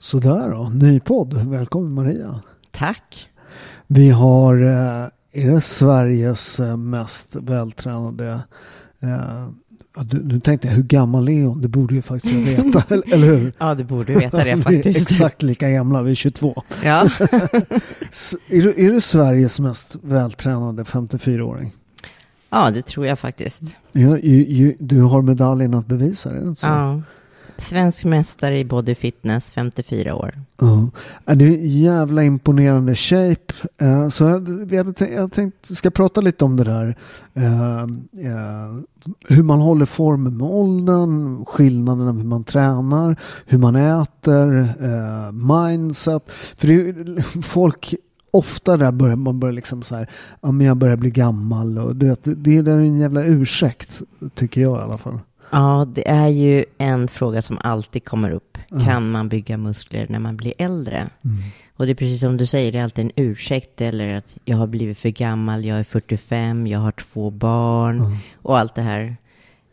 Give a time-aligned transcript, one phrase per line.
[0.00, 1.34] Sådär då, ny podd.
[1.34, 2.40] Välkommen Maria.
[2.70, 3.28] Tack.
[3.86, 8.40] Vi har, eh, är det Sveriges eh, mest vältränade
[9.00, 9.48] eh,
[10.04, 11.60] du, nu tänkte jag, hur gammal är hon?
[11.60, 13.52] Det borde ju faktiskt jag veta, eller, eller hur?
[13.58, 15.00] Ja, du borde veta det faktiskt.
[15.00, 16.62] exakt lika gamla, vi är 22.
[16.84, 17.10] Ja.
[18.48, 21.72] Är du, är du Sveriges mest vältränade 54-åring?
[22.50, 23.62] ja, det tror jag faktiskt.
[23.92, 26.66] Ja, ju, ju, du har medaljen att bevisa det, är det inte så?
[26.66, 27.02] Ja.
[27.58, 30.34] Svensk mästare i body fitness, 54 år.
[30.60, 30.90] Ja.
[31.34, 33.54] Det är en jävla imponerande shape.
[33.78, 36.96] Eh, så jag, hade tänkt, jag tänkte, ska prata lite om det där.
[37.34, 38.78] Eh, eh,
[39.28, 44.68] hur man håller formen med åldern, skillnaderna hur man tränar, hur man äter,
[45.32, 46.22] mindset.
[46.56, 47.94] För det är, folk
[48.30, 51.96] Ofta där börjar man börjar liksom så här, ja men jag börjar bli gammal och
[51.96, 54.02] du vet, det är där en jävla ursäkt,
[54.34, 55.18] tycker jag i alla fall.
[55.50, 58.58] Ja, det är ju en fråga som alltid kommer upp.
[58.84, 61.08] Kan man bygga muskler när man blir äldre?
[61.76, 64.56] Och det är precis som du säger, det är alltid en ursäkt eller att jag
[64.56, 69.16] har blivit för gammal, jag är 45, jag har två barn och allt det här.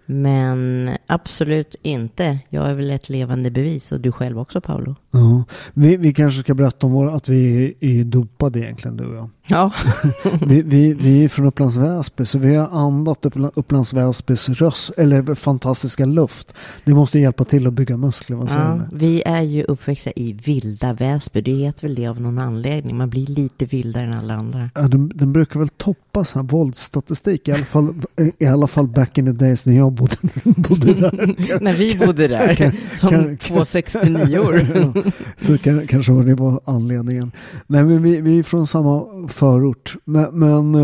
[0.05, 2.39] Men absolut inte.
[2.49, 4.95] Jag är väl ett levande bevis och du själv också Paolo.
[5.16, 5.44] Ja.
[5.73, 9.30] Vi, vi kanske ska berätta om vår, att vi är, dopade egentligen du och jag.
[9.47, 9.72] Ja,
[10.47, 14.91] Vi, vi, vi är från Upplands Väsby så vi har andat Uppla- Upplands Väsbys röst,
[14.97, 16.56] eller fantastiska luft.
[16.84, 18.38] Det måste hjälpa till att bygga muskler.
[18.38, 21.41] Vad Ja, vi är ju uppväxta i vilda Väsby.
[21.41, 22.97] Det heter väl det av någon anledning.
[22.97, 24.69] Man blir lite vildare än alla andra.
[24.75, 27.94] Ja, den, den brukar väl toppa så här våldsstatistik i alla fall,
[28.39, 31.35] i alla fall back in the days när jag bodde, bodde där.
[31.62, 34.68] När vi bodde där, som kan- två 69-or.
[34.95, 35.04] Ja,
[35.38, 37.31] så kan, kanske var det var anledningen.
[37.67, 39.95] Nej men vi, vi är från samma förort.
[40.05, 40.75] Men, men,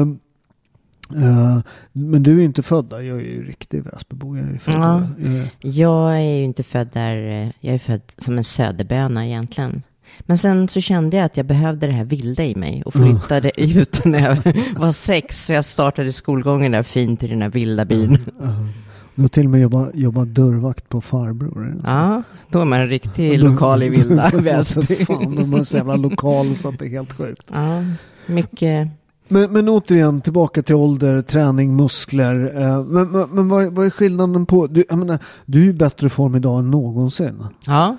[1.15, 1.59] eh,
[1.91, 2.99] men du är inte född där.
[3.01, 4.37] Jag är ju riktig Väsbybo.
[4.37, 5.03] Jag är född Ja.
[5.17, 5.49] där.
[5.59, 7.15] Jag- är ju inte född där.
[7.45, 9.83] eh, Jag är född som en söderböna egentligen.
[10.19, 13.51] Men sen så kände jag att jag behövde det här vilda i mig och flyttade
[13.63, 14.35] ut när jag
[14.79, 15.45] var sex.
[15.45, 18.17] Så jag startade skolgången där fint i den här vilda byn.
[19.15, 21.81] Du har till och med jobbat, jobbat dörrvakt på farbror.
[21.85, 24.95] Ja, då är man en riktig Då- lokal i vilda Väsby.
[25.05, 27.43] fan, de är så jävla lokal så att det är helt sjukt.
[27.53, 27.83] Ja,
[28.25, 28.87] mycket.
[29.27, 32.61] Men, men återigen, tillbaka till ålder, träning, muskler.
[32.61, 34.67] Eh, men men, men vad, vad är skillnaden på...
[34.67, 37.43] Du, jag menar, du är i bättre form idag än någonsin.
[37.67, 37.97] Ja,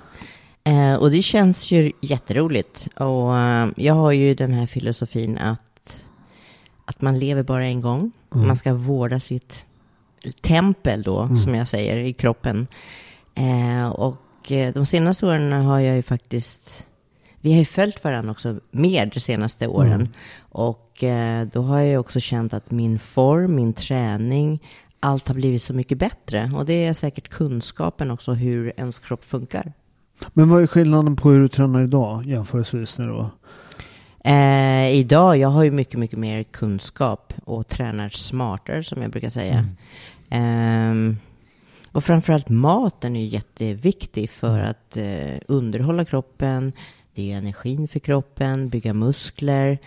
[0.63, 2.87] eh, och det känns ju jätteroligt.
[2.95, 6.03] Och eh, jag har ju den här filosofin att,
[6.85, 8.11] att man lever bara en gång.
[8.29, 9.65] Man ska vårda sitt
[10.41, 12.67] tempel då, som jag säger, i kroppen.
[13.35, 16.85] Eh, och eh, de senaste åren har jag ju faktiskt,
[17.41, 20.09] vi har ju följt varandra också mer de senaste åren.
[20.39, 24.59] Och eh, då har jag ju också känt att min form, min träning,
[24.99, 26.51] allt har blivit så mycket bättre.
[26.55, 29.73] Och det är säkert kunskapen också hur ens kropp funkar.
[30.33, 33.29] Men vad är skillnaden på hur du tränar idag jämförelsevis nu då?
[34.23, 39.29] Eh, idag, jag har ju mycket, mycket mer kunskap och tränar smartare som jag brukar
[39.29, 39.65] säga.
[40.29, 41.17] Ehm,
[41.91, 46.73] och framförallt maten är ju jätteviktig för att eh, underhålla kroppen.
[47.13, 49.77] Det är energin för kroppen, bygga muskler.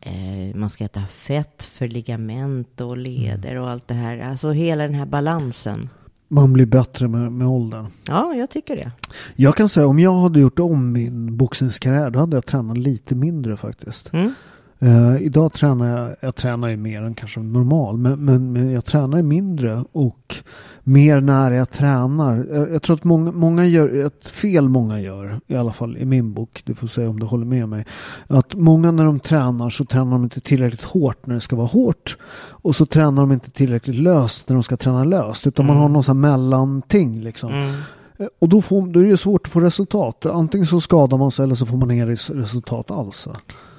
[0.00, 4.18] Eh, man ska äta fett för ligament och leder och allt det här.
[4.18, 5.88] Alltså hela den här balansen.
[6.32, 7.86] Man blir bättre med, med åldern.
[8.08, 8.92] Ja, jag tycker det.
[9.36, 13.14] Jag kan säga om jag hade gjort om min boxningskarriär då hade jag tränat lite
[13.14, 14.12] mindre faktiskt.
[14.12, 14.34] Mm.
[14.78, 18.84] Eh, idag tränar jag, jag tränar ju mer än kanske normal, men, men, men jag
[18.84, 20.36] tränar ju mindre och
[20.84, 22.46] mer när jag tränar.
[22.52, 26.04] Jag, jag tror att många, många gör, ett fel många gör, i alla fall i
[26.04, 27.86] min bok, du får säga om du håller med mig,
[28.26, 31.66] att många när de tränar så tränar de inte tillräckligt hårt när det ska vara
[31.66, 32.16] hårt
[32.48, 35.88] och så tränar de inte tillräckligt löst när de ska träna löst, utan man har
[35.88, 37.52] någon sån här mellanting liksom.
[37.52, 37.74] Mm.
[38.16, 40.26] Eh, Och då, får, då är det svårt att få resultat.
[40.26, 43.28] Antingen så skadar man sig eller så får man inga res- resultat alls.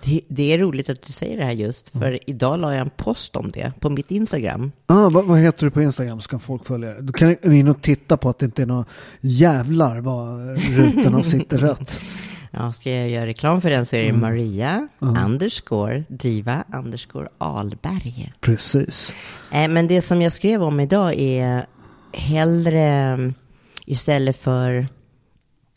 [0.05, 2.89] Det, det är roligt att du säger det här just, för idag la jag en
[2.89, 4.71] post om det på mitt Instagram.
[4.85, 7.01] Ah, vad, vad heter du på Instagram så kan folk följa?
[7.01, 8.85] Du kan gå in och titta på att det inte är några
[9.21, 12.01] jävlar vad rutorna sitter rätt.
[12.51, 18.33] Ja, ska jag göra reklam för den så är det Maria underscore diva underscore Alberg.
[18.39, 19.15] Precis.
[19.51, 21.65] Eh, men det som jag skrev om idag är
[22.13, 23.33] hellre mm,
[23.85, 24.87] istället för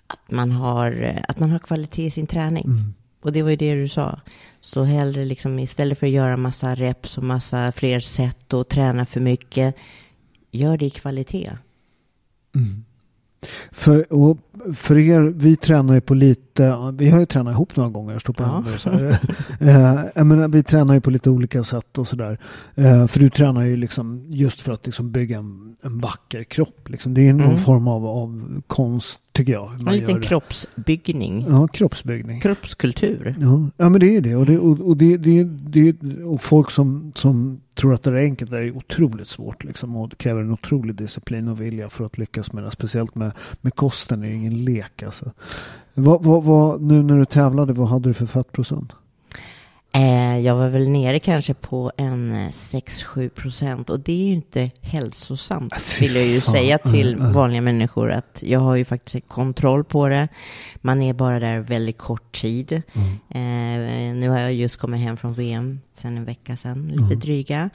[0.06, 2.64] att man har, att man har kvalitet i sin träning.
[2.64, 2.94] Mm.
[3.26, 4.20] Och det var ju det du sa.
[4.61, 9.06] Så hellre liksom istället för att göra massa reps och massa fler sätt och träna
[9.06, 9.75] för mycket,
[10.50, 11.50] gör det i kvalitet.
[13.73, 14.38] För, och
[14.75, 18.20] för er, vi tränar ju på lite, vi har ju tränat ihop några gånger, jag
[18.20, 18.46] står på Ja.
[18.49, 19.19] händer och så här.
[19.61, 22.38] Eh, jag menar, vi tränar ju på lite olika sätt och sådär.
[22.75, 26.88] Eh, för du tränar ju liksom just för att liksom bygga en, en vacker kropp.
[26.88, 27.14] Liksom.
[27.14, 27.56] Det är någon Mm.
[27.58, 29.69] form av, av konst, tycker jag.
[29.69, 31.47] hur En man liten kroppsbyggning.
[31.49, 32.41] Ja, kroppsbyggning.
[32.41, 33.35] Kroppskultur.
[33.41, 34.37] Ja, ja men det är det.
[34.37, 38.15] Och, det, och, och, det, det, det, och folk som, som tror att det är
[38.15, 39.65] enkelt, det är otroligt svårt.
[39.65, 42.71] Liksom, och det kräver en otrolig disciplin och vilja för att lyckas med det.
[42.71, 45.03] Speciellt med, med kosten, det är ingen lek.
[45.03, 45.33] Alltså.
[45.94, 48.93] Vad, vad, vad, nu när du tävlade, vad hade du för fettprocent?
[49.96, 54.32] Eh, jag var väl nere kanske på en eh, 6-7 procent och det är ju
[54.32, 57.32] inte hälsosamt fy vill jag ju säga till Mm, mm.
[57.32, 60.28] vanliga människor att jag har ju faktiskt kontroll på det.
[60.76, 62.72] Man är bara där väldigt kort tid.
[62.72, 62.82] Eh,
[64.14, 67.19] nu har jag just kommit hem från VM sen en vecka sedan, lite Mm.
[67.19, 67.70] dryga.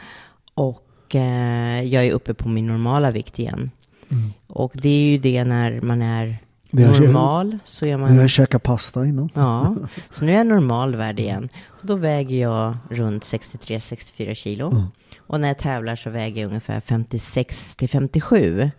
[0.54, 3.72] Och eh, jag är uppe på min normala vikt igen.
[4.12, 4.34] Mm.
[4.48, 6.38] Och det är ju det när man är
[6.72, 9.30] normal så är man har käkat pasta innan.
[9.34, 9.76] Ja,
[10.12, 11.50] så nu är jag normalvärd igen.
[11.68, 14.72] Och då väger jag runt 63-64 kilo.
[14.72, 14.84] Mm.
[15.20, 18.72] Och när jag tävlar så väger jag ungefär 56 till 57.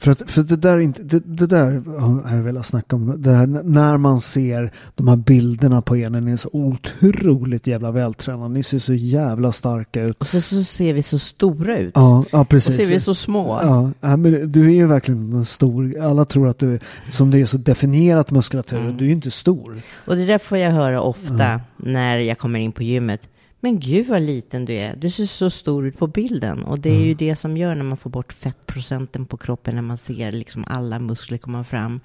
[0.00, 3.22] För, att, för det där, inte, det, det där har jag velat snacka om.
[3.22, 7.66] Det här, när man ser de här bilderna på er när ni är så otroligt
[7.66, 8.54] jävla vältränade.
[8.54, 10.16] Ni ser så jävla starka ut.
[10.18, 11.92] Och så, så ser vi så stora ut.
[11.94, 12.76] Ja, ja och precis.
[12.76, 13.60] så ser vi så små.
[13.62, 16.00] Ja, ja, men du är ju verkligen en stor.
[16.00, 16.80] Alla tror att du är,
[17.10, 18.96] som det är så definierat muskulatur, Mm.
[18.96, 19.82] du är ju inte stor.
[20.06, 23.20] Och det där får jag höra ofta när jag kommer in på gymmet.
[23.60, 24.96] Men gud vad liten du är.
[24.96, 26.64] Du ser så stor ut på bilden.
[26.64, 29.74] Och det är ju det som gör när man får bort fettprocenten på kroppen.
[29.74, 32.00] När man ser liksom alla muskler komma fram.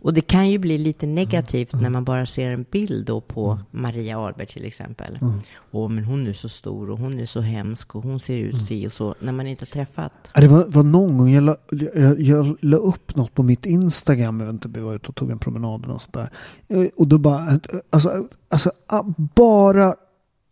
[0.00, 3.58] Och det kan ju bli lite negativt när man bara ser en bild då på
[3.70, 5.18] Maria Ahlberg till exempel.
[5.70, 8.66] Åh, men hon är så stor och hon är så hemsk och hon ser ut
[8.68, 9.14] si och så.
[9.20, 10.12] När man inte har träffat.
[10.34, 11.56] Det var, var någon gång jag la,
[11.94, 14.40] jag, jag la upp något på mitt Instagram.
[14.40, 16.30] Jag vet inte, vi var ute och tog en promenad och sånt där.
[16.68, 19.94] Eh, Och då bara, alltså, alltså ah, bara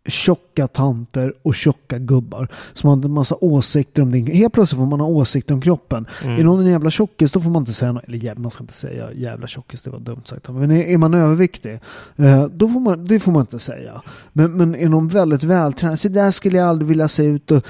[0.06, 4.32] tjocka tanter och tjocka gubbar som hade en massa åsikter om det.
[4.32, 6.06] Helt plötsligt får man ha åsikter om kroppen.
[6.24, 6.40] Mm.
[6.40, 8.04] Är någon en jävla tjockis då får man inte säga något.
[8.04, 10.48] Eller jävla, man ska inte säga jävla tjockis, det var dumt sagt.
[10.48, 11.80] Men är, är man överviktig,
[12.16, 14.02] eh, då får man, det får man inte säga.
[14.32, 17.50] Men, men är någon väldigt vältränad, så där skulle jag aldrig vilja se ut.
[17.50, 17.62] Och,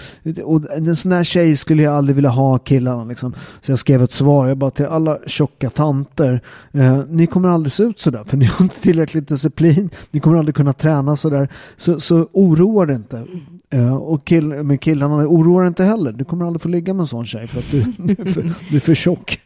[0.45, 3.05] och en sån här tjej skulle jag aldrig vilja ha killarna.
[3.05, 3.35] Liksom.
[3.63, 6.41] Så jag skrev ett svar, jag bara till alla tjocka tanter.
[6.73, 9.91] Eh, ni kommer aldrig se ut sådär, för ni har inte tillräckligt disciplin.
[10.11, 11.49] Ni kommer aldrig kunna träna sådär.
[11.77, 13.27] Så, så oroa dig inte.
[13.71, 16.13] Eh, och kill, med killarna, oroa dig inte heller.
[16.13, 18.43] Du kommer aldrig få ligga med en sån tjej för att du, du, är, för,
[18.71, 19.41] du är för tjock.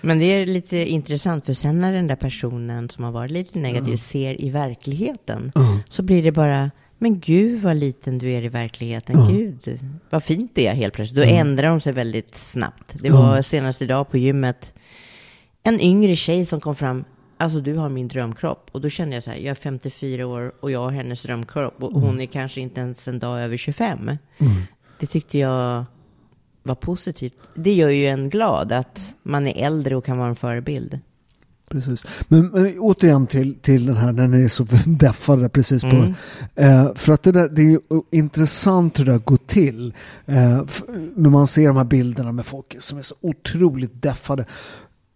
[0.00, 3.58] Men det är lite intressant, för sen när den där personen som har varit lite
[3.58, 5.52] negativ ser i verkligheten,
[5.88, 9.78] så blir det bara, men gud vad liten du är i verkligheten, gud
[10.10, 11.16] vad fint det är helt plötsligt.
[11.16, 12.94] Då ändrar de sig väldigt snabbt.
[13.02, 14.74] Det var senast idag på gymmet,
[15.62, 17.04] en yngre tjej som kom fram,
[17.36, 18.68] alltså du har min drömkropp.
[18.72, 21.82] Och då kände jag så här, jag är 54 år och jag har hennes drömkropp
[21.82, 24.10] och hon är kanske inte ens en dag över 25.
[25.00, 25.84] Det tyckte jag
[26.62, 27.34] var positivt.
[27.54, 31.00] Det gör ju en glad att man är äldre och kan vara en förebild.
[31.68, 32.04] Precis.
[32.28, 35.88] Men, men återigen till, till den här när ni är så deffade precis på.
[35.88, 36.14] Mm.
[36.54, 39.94] Eh, för att det, där, det är ju intressant hur det går till.
[40.26, 40.62] Eh,
[41.16, 44.44] när man ser de här bilderna med folk som är så otroligt deffade.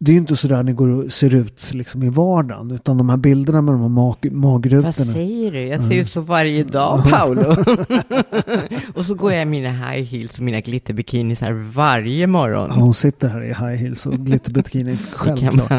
[0.01, 2.71] Det är ju inte så där ni går och ser ut liksom i vardagen.
[2.71, 4.93] Utan de här bilderna med de här mag, Vad magrutorna.
[4.93, 5.61] säger du?
[5.61, 7.57] Jag ser ut så varje dag, Paolo.
[8.95, 12.71] och så går jag i mina high heels och mina glitterbikinis här varje morgon.
[12.75, 14.97] Ja, hon sitter här i high heels och glitterbikini.
[15.13, 15.71] Självklart.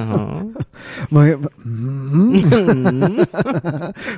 [1.10, 3.26] Vad Mm.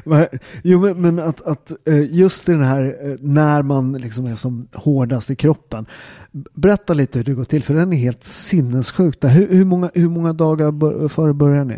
[0.03, 0.27] Vad-
[0.63, 4.35] jo, men, men att, att eh, just i den här eh, när man liksom är
[4.35, 5.85] som hårdast i kroppen.
[6.31, 9.23] Berätta lite hur det går till, för den är helt sinnessjuk.
[9.23, 11.77] Hur, hur, många, hur många dagar före börjar ni?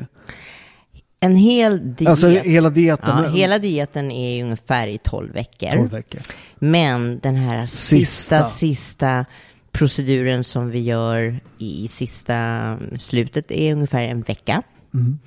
[1.19, 2.09] En hel diet.
[2.09, 3.23] Alltså hela dieten?
[3.23, 5.75] ja, hela dieten är ungefär i 12 veckor.
[5.75, 6.21] 12 veckor.
[6.55, 7.97] Men den här Sista.
[7.97, 9.25] sista, sista
[9.71, 14.63] proceduren som vi gör i sista slutet är ungefär en vecka.
[14.93, 15.19] Mm.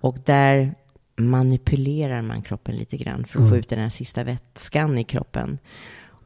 [0.00, 0.74] Och där
[1.16, 5.58] manipulerar man kroppen lite grann för att få ut den här sista vätskan i kroppen.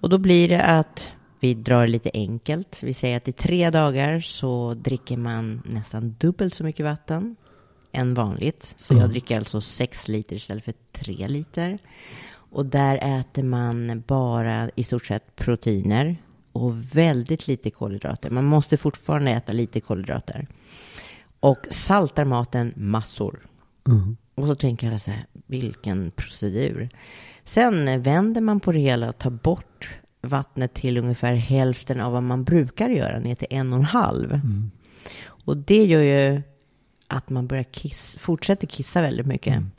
[0.01, 2.83] Och då blir det att vi drar lite enkelt.
[2.83, 7.37] Vi säger att i tre dagar så dricker man nästan dubbelt så mycket vatten
[7.93, 8.75] än vanligt.
[8.79, 11.79] Så jag dricker alltså sex liter istället för tre liter.
[12.33, 16.17] Och där äter man bara i stort sett proteiner
[16.53, 18.31] och väldigt lite kolhydrater.
[18.31, 20.47] Man måste fortfarande äta lite kolhydrater.
[21.41, 23.47] Och saltar maten massor.
[23.89, 24.17] Mm.
[24.35, 26.89] Och så tänker jag så här, vilken procedur.
[27.45, 32.23] Sen vänder man på det hela och tar bort vattnet till ungefär hälften av vad
[32.23, 34.33] man brukar göra, ner till en och en halv.
[34.33, 34.71] Mm.
[35.27, 36.43] Och det gör ju
[37.07, 39.57] att man börjar kiss, fortsätter kissa väldigt mycket.
[39.57, 39.71] Mm.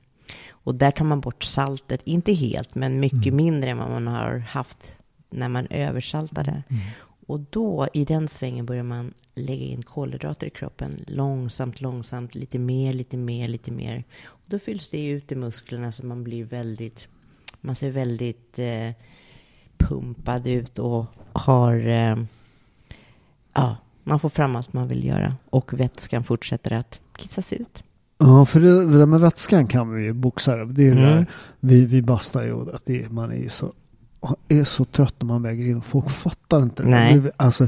[0.50, 3.36] Och där tar man bort saltet, inte helt, men mycket Mm.
[3.36, 4.96] mindre än vad man har haft
[5.30, 6.64] när man översaltade.
[6.70, 6.82] Mm.
[7.28, 11.04] Och då, i den svängen, börjar man lägga in kolhydrater i kroppen.
[11.08, 14.04] Långsamt, långsamt, lite mer, lite mer, lite mer.
[14.26, 17.08] Och då fylls det ut i musklerna så man blir väldigt,
[17.62, 18.90] man ser väldigt eh,
[19.88, 22.16] pumpad ut och har, eh,
[23.54, 25.36] ja, man får fram allt man vill göra.
[25.50, 27.84] Och vätskan fortsätter att kissas ut.
[28.18, 30.66] Ja, för det, det där med vätskan kan vi ju boxare.
[30.66, 31.16] Det är det Mm.
[31.16, 31.26] där,
[31.60, 33.74] vi, vi bastar ju att det, man är ju så,
[34.48, 35.82] är så trött när man väger in.
[35.82, 36.90] Folk fattar inte det.
[36.90, 37.20] Nej.
[37.20, 37.68] Vi, alltså,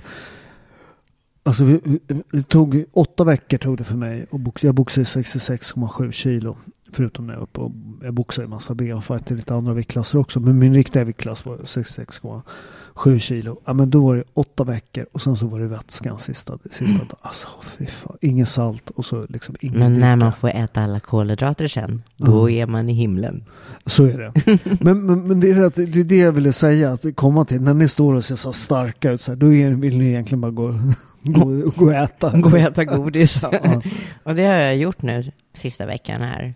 [1.43, 1.99] alltså vi, vi,
[2.31, 4.25] det tog åtta veckor tog det för mig.
[4.29, 6.57] Och box, jag boxade i 66,7 kilo.
[6.95, 7.71] Förutom när jag var uppe och
[8.03, 10.39] jag boxade i massa benfight i lite andra viktklasser också.
[10.39, 13.59] Men min riktiga viktklass var 66,7 kilo.
[13.65, 16.97] Ja men då var det åtta veckor och sen så var det vätskan sista, sista
[16.97, 17.15] dagen.
[17.21, 17.47] Alltså
[17.77, 18.17] fy fan.
[18.21, 20.25] Inget salt och så liksom ingen Men när dricka.
[20.25, 23.43] man får äta alla kolhydrater sen, då är man i himlen.
[23.85, 24.59] Så är det.
[24.83, 27.61] men, men, men det, är det, det är det jag ville säga, att komma till.
[27.61, 30.41] När ni står och ser så starka ut, så här, då är, vill ni egentligen
[30.41, 30.79] bara gå,
[31.25, 32.37] gå, gå och äta.
[32.37, 33.41] Gå och äta godis.
[33.51, 33.81] Ja.
[34.23, 36.53] och det har jag gjort nu sista veckan här.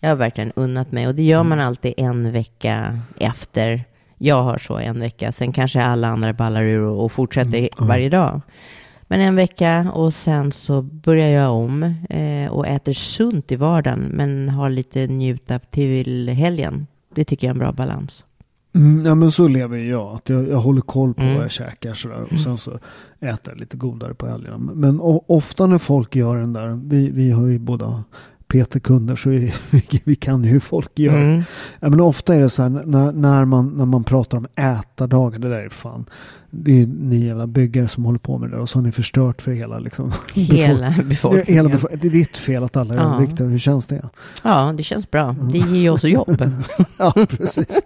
[0.00, 3.84] Jag har verkligen unnat mig och det gör man alltid en vecka efter.
[4.18, 8.40] Jag har så en vecka, sen kanske alla andra ballar ur och fortsätter varje dag.
[9.02, 14.00] Men en vecka och sen så börjar jag om eh, och äter sunt i vardagen
[14.00, 16.86] men har lite njut av till helgen.
[17.14, 18.24] Det tycker jag är en bra balans.
[18.74, 20.14] Mm, ja men så lever ju jag.
[20.16, 21.34] Att jag, jag håller koll på Mm.
[21.34, 22.26] vad jag käkar sådär.
[22.32, 22.70] Och sen så
[23.20, 24.58] äter jag lite godare på helgerna.
[24.58, 26.80] Men o, ofta när folk gör den där.
[26.84, 28.04] Vi, vi har ju båda
[28.48, 29.52] PT-kunder så vi,
[30.04, 31.16] vi kan ju hur folk gör.
[31.22, 31.42] Mm.
[31.80, 35.38] Ja, men ofta är det så här när, när, man, när man pratar om ätardagar.
[35.38, 36.04] Det där är fan.
[36.50, 38.62] Det är ni jävla byggare som håller på med det där.
[38.62, 40.12] Och så har ni förstört för hela liksom.
[40.34, 41.46] Hela befolkningen.
[41.54, 43.14] Hela befo- det är ditt fel att alla är Ja.
[43.14, 43.46] överviktiga.
[43.46, 44.08] Hur känns det?
[44.44, 45.36] Ja, det känns bra.
[45.52, 46.42] Det ger ju oss jobb.
[46.98, 47.80] Ja, precis.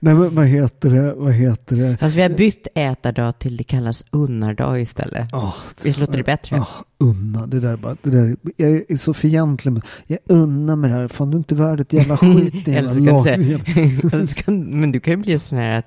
[0.00, 1.14] Nej, men vad heter det?
[1.14, 1.96] Vad heter det?
[1.96, 5.32] Fast vi har bytt ätardag till det kallas unnardag istället.
[5.32, 6.56] Oh, Visst låter det bättre?
[6.56, 6.66] Ja,
[6.98, 7.46] unna.
[7.46, 9.72] Det där är bara, det där, jag är så fientlig.
[9.72, 11.08] med- Jag unnar med det här.
[11.08, 12.68] Fan, du är inte värd ett jävla skit.
[12.68, 13.24] i Eller jävla så kan du lag.
[13.24, 15.86] säga- Eller så kan- Men du kan ju bli sån här att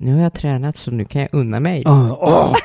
[0.00, 1.82] nu har jag tränat så nu kan jag unna mig.
[1.84, 2.56] Ja, åh.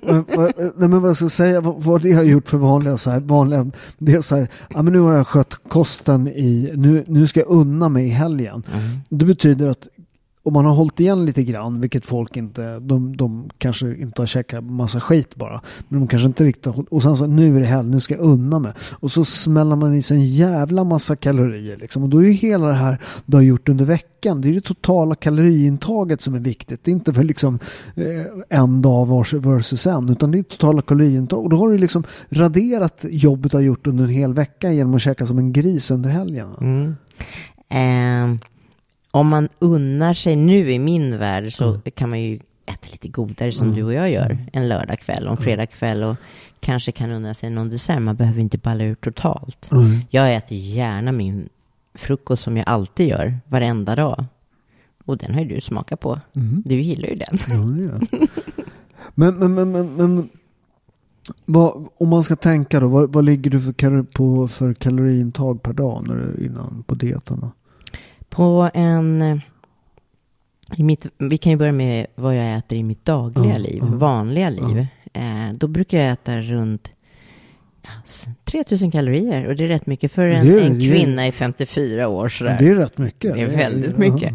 [0.00, 2.98] Men vad- Nej men vad ska jag säga, vad, vad det har gjort för vanliga
[2.98, 6.72] så här, vanliga, det är så här, ja men nu har jag skött kosten i,
[6.74, 8.62] nu, nu ska jag unna mig i helgen.
[8.72, 8.88] Mm.
[9.08, 9.88] Det betyder att
[10.42, 14.26] om man har hållit igen lite grann, vilket folk inte, de, de kanske inte har
[14.26, 17.56] käkat massa skit bara, men de kanske inte riktigt har hållit, och sen så nu
[17.56, 18.72] är det helg, nu ska jag unna mig.
[18.92, 22.02] Och så smäller man i sig en jävla massa kalorier liksom.
[22.02, 24.60] Och då är ju hela det här du har gjort under veckan, det är det
[24.60, 26.84] totala kaloriintaget som är viktigt.
[26.84, 27.58] Det är inte för liksom
[27.94, 31.44] eh, en dag vars versus en, utan det är totala kaloriintag.
[31.44, 34.94] Och då har du liksom raderat jobbet du har gjort under en hel vecka genom
[34.94, 36.48] att käka som en gris under helgen.
[36.60, 36.96] Mm.
[38.24, 38.38] Um
[39.18, 43.52] om man unnar sig nu i min värld så kan man ju äta lite godare
[43.52, 46.16] som du och jag gör en lördagkväll och en fredagkväll och
[46.60, 48.02] kanske kan unna sig någon dessert.
[48.02, 49.72] Man behöver inte balla ur totalt.
[49.72, 50.00] Mm.
[50.10, 51.48] Jag äter gärna min
[51.94, 54.24] frukost som jag alltid gör varenda dag.
[55.04, 56.20] Och den har ju du smakat på.
[56.36, 56.62] Mm.
[56.66, 57.38] Du gillar ju den.
[57.48, 58.28] Ja, jag.
[59.14, 60.28] Men, men, men, men, men
[61.44, 65.72] vad, om man ska tänka då, vad, vad ligger du för, på för kaloriintag per
[65.72, 67.50] dag när du, innan på dieterna?
[68.28, 69.40] På en...
[70.76, 73.78] I mitt, vi kan ju börja med vad jag äter i mitt dagliga Ja, liv,
[73.90, 74.86] ja, vanliga liv.
[75.12, 76.92] Eh, då brukar jag äta runt
[77.82, 81.26] ja, s- 3000 kalorier och det är rätt mycket för en, Det en det kvinna
[81.26, 82.28] i 54 år.
[82.28, 82.56] Sådär.
[82.60, 83.34] Det är rätt mycket.
[83.34, 84.32] Det är väldigt ja, mycket.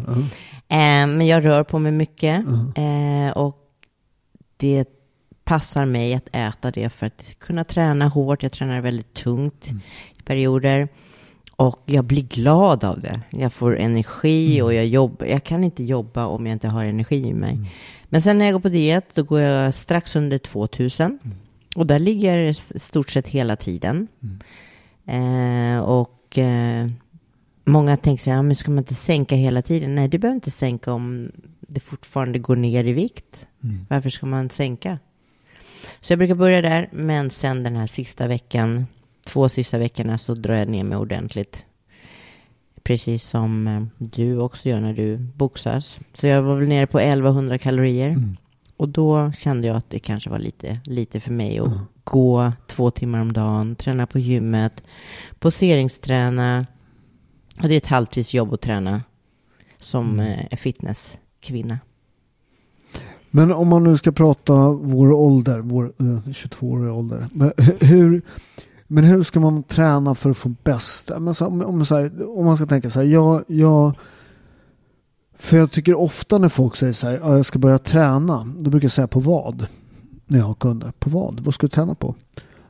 [0.68, 2.44] Eh, men jag rör på mig mycket
[2.76, 3.58] eh, och
[4.56, 4.88] det
[5.44, 8.42] passar mig att äta det för att kunna träna hårt.
[8.42, 9.80] Jag tränar väldigt tungt Mm.
[10.18, 10.88] i perioder
[11.56, 13.20] och jag blir glad av det.
[13.30, 14.66] Jag får energi Mm.
[14.66, 15.26] och jag jobbar.
[15.26, 17.52] Jag kan inte jobba om jag inte har energi i mig.
[17.52, 17.66] Mm.
[18.04, 21.36] Men sen när jag går på diet, då går jag strax under 2000 Mm.
[21.76, 24.08] och där ligger jag stort sett hela tiden.
[25.06, 26.88] Eh, och eh,
[27.64, 29.94] många tänker så här, men ska man inte sänka hela tiden?
[29.94, 33.46] Nej, du behöver inte sänka om det fortfarande går ner i vikt.
[33.64, 33.80] Mm.
[33.88, 34.98] Varför ska man sänka?
[36.00, 38.86] Så jag brukar börja där, men sen den här sista veckan,
[39.24, 41.64] två sista veckorna så drar jag ner mig ordentligt.
[42.82, 45.98] Precis som eh, du också gör när du boxas.
[46.12, 48.08] Så jag var väl nere på 1100 kalorier.
[48.08, 48.36] Mm.
[48.76, 51.72] Och då kände jag att det kanske var lite, lite för mig att
[52.04, 54.82] gå två timmar om dagen, träna på gymmet,
[55.38, 56.66] poseringsträna.
[57.62, 59.02] Och det är ett halvtidsjobb att träna
[59.80, 60.46] som Mm.
[60.50, 61.78] eh, fitnesskvinna.
[63.30, 67.26] Men om man nu ska prata vår ålder, vår eh, 22-åriga ålder.
[67.32, 68.22] Men hu- hur,
[68.86, 71.18] men hur ska man träna för att få bästa?
[71.20, 73.92] Men så, om, om, så här, om man ska tänka så här, jag, jag,
[75.36, 78.70] för jag tycker ofta när folk säger så här, "Ja, jag ska börja träna, då
[78.70, 79.66] brukar jag säga på vad?
[80.26, 81.40] När jag har kunder, på vad?
[81.40, 82.14] Vad ska du träna på?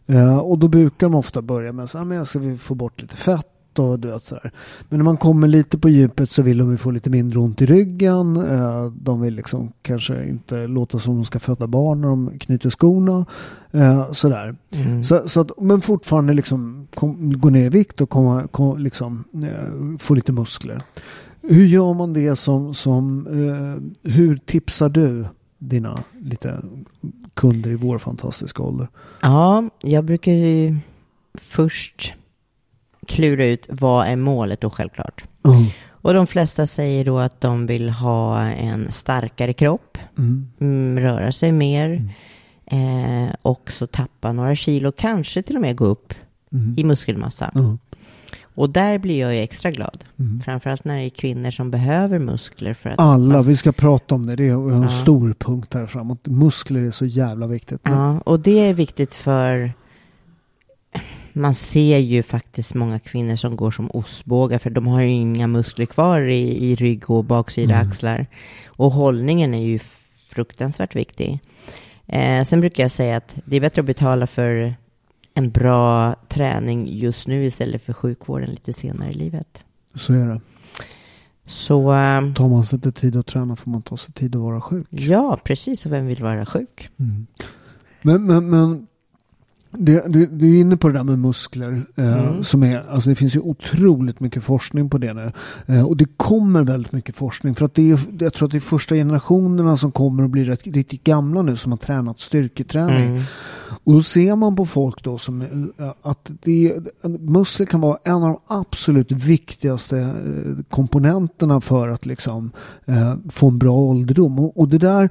[0.07, 3.03] Eh, och då brukar de ofta börja med så här, men jag ska få bort
[3.03, 4.53] lite fett och du vet så här.
[4.89, 7.63] Men när man kommer lite på djupet så vill de ju få lite mindre ont
[7.63, 8.37] i ryggen.
[8.37, 12.71] Eh, De vill liksom kanske inte låta som de ska föda barn när de knyter
[12.71, 13.27] skorna.
[13.73, 14.57] Eh, Sådär.
[14.71, 15.05] Mm.
[15.05, 19.25] Så, så att, men fortfarande liksom kom, gå ner i vikt och komma, kom, liksom,
[19.35, 20.81] eh, få lite muskler.
[21.43, 25.25] Hur gör man det som, som eh, hur tipsar du
[25.59, 26.61] dina lite
[27.35, 28.89] kunder i vår fantastiska ålder?
[29.21, 30.77] Ja, jag brukar ju
[31.35, 32.15] först
[33.05, 35.25] klura ut vad är målet då självklart.
[35.47, 35.65] Mm.
[35.91, 40.49] Och de flesta säger då att de vill ha en starkare kropp, Mm.
[40.61, 42.09] mm, röra sig mer,
[42.67, 46.15] eh, också tappa några kilo, kanske till och med gå upp
[46.53, 46.75] Mm.
[46.79, 47.51] i muskelmassa.
[48.57, 50.05] Och där blir jag ju extra glad.
[50.19, 50.41] Mm.
[50.41, 53.01] Framförallt när det är kvinnor som behöver muskler för att...
[53.01, 54.37] Alla, man- vi ska prata om det.
[54.37, 54.89] Det är en Ja.
[54.89, 56.27] stor punkt här framåt.
[56.27, 57.81] Muskler är så jävla viktigt.
[57.85, 59.73] Ja, och det är viktigt för...
[61.37, 65.47] Man ser ju faktiskt många kvinnor som går som ostbågar för de har ju inga
[65.47, 67.89] muskler kvar i, i rygg och baksida Mm.
[67.89, 68.27] axlar.
[68.67, 69.79] Och hållningen är ju
[70.29, 71.39] fruktansvärt viktig.
[72.07, 74.75] Eh, sen brukar jag säga att det är bättre att betala för
[75.35, 79.65] en bra träning just nu istället för sjukvården lite senare i livet.
[79.95, 80.41] Så är det.
[81.47, 84.43] Så eh, Tar man sig inte tid att träna får man ta sig tid att
[84.43, 84.87] vara sjuk.
[84.91, 85.87] ja, precis.
[85.87, 86.89] Och vem vill vara sjuk?
[86.99, 87.27] Mm.
[88.03, 88.87] Men, men, men
[89.79, 91.83] det, du, du är inne på det där med muskler.
[91.97, 92.45] Eh, Mm.
[92.45, 95.33] som är, alltså det finns ju otroligt mycket forskning på det nu.
[95.67, 97.55] Eh, och det kommer väldigt mycket forskning.
[97.55, 100.45] För att det är, jag tror att det är första generationerna som kommer att bli
[100.45, 103.09] rätt, riktigt gamla nu som har tränat styrketräning.
[103.09, 103.23] Mm.
[103.85, 105.47] Och då ser man på folk då som eh,
[106.03, 106.75] att det,
[107.21, 110.15] muskler kan vara en av de absolut viktigaste
[110.71, 112.51] komponenterna för att liksom
[112.85, 114.39] eh, få en bra ålderdom.
[114.39, 115.09] Och, och det där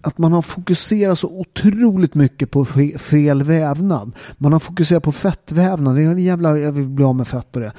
[0.00, 4.12] att man har fokuserat så otroligt mycket på fe, fel vävnad.
[4.38, 5.96] Man har fokuserat på fettvävnad.
[5.96, 7.72] Det är en jävla, jag vill bli av med fett och det.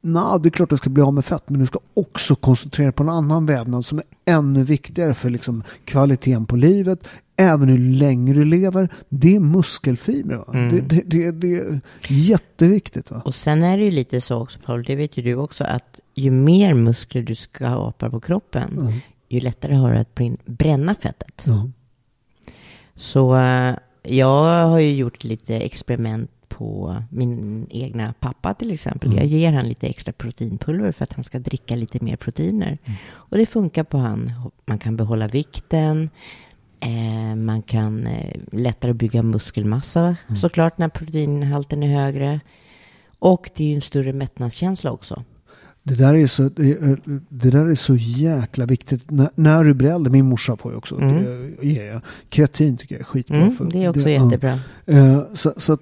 [0.00, 2.92] Nej, det är klart du ska bli av med fett, men du ska också koncentrera
[2.92, 7.78] på en annan vävnad som är ännu viktigare för liksom kvaliteten på livet, även hur
[7.78, 8.88] länge du lever.
[9.08, 10.36] Det är muskelfibrer.
[10.36, 10.44] Va?
[10.54, 10.70] Mm.
[10.70, 13.10] Det, det, det, det är jätteviktigt.
[13.10, 13.22] Va?
[13.24, 16.00] Och sen är det ju lite så också, Paul, det vet ju du också, att
[16.14, 18.92] ju mer muskler du skapar på kroppen, Mm.
[19.28, 21.42] ju lättare har du att bränna fettet.
[21.44, 21.70] Ja.
[22.96, 29.08] Så eh, jag har ju gjort lite experiment på min egna pappa till exempel.
[29.08, 29.18] Mm.
[29.18, 32.78] Jag ger han lite extra proteinpulver för att han ska dricka lite mer proteiner.
[32.84, 32.98] Mm.
[33.06, 34.32] Och det funkar på han.
[34.66, 36.10] Man kan behålla vikten.
[36.80, 40.36] Eh, man kan eh, lättare bygga muskelmassa Mm.
[40.36, 42.40] såklart när proteinhalten är högre.
[43.18, 45.24] Och det är ju en större mättnadskänsla också.
[45.86, 49.10] Det, där är så, det, är- det där är så jäkla viktigt.
[49.10, 51.24] När, när du blir äldre, min morsa får ju också, Mm.
[51.60, 52.00] det ger jag.
[52.28, 53.36] Kreatin tycker jag är skitbra.
[53.36, 54.24] Mm, för, det är också ja.
[54.24, 54.58] jättebra.
[54.86, 55.80] Eh, Så, så, att,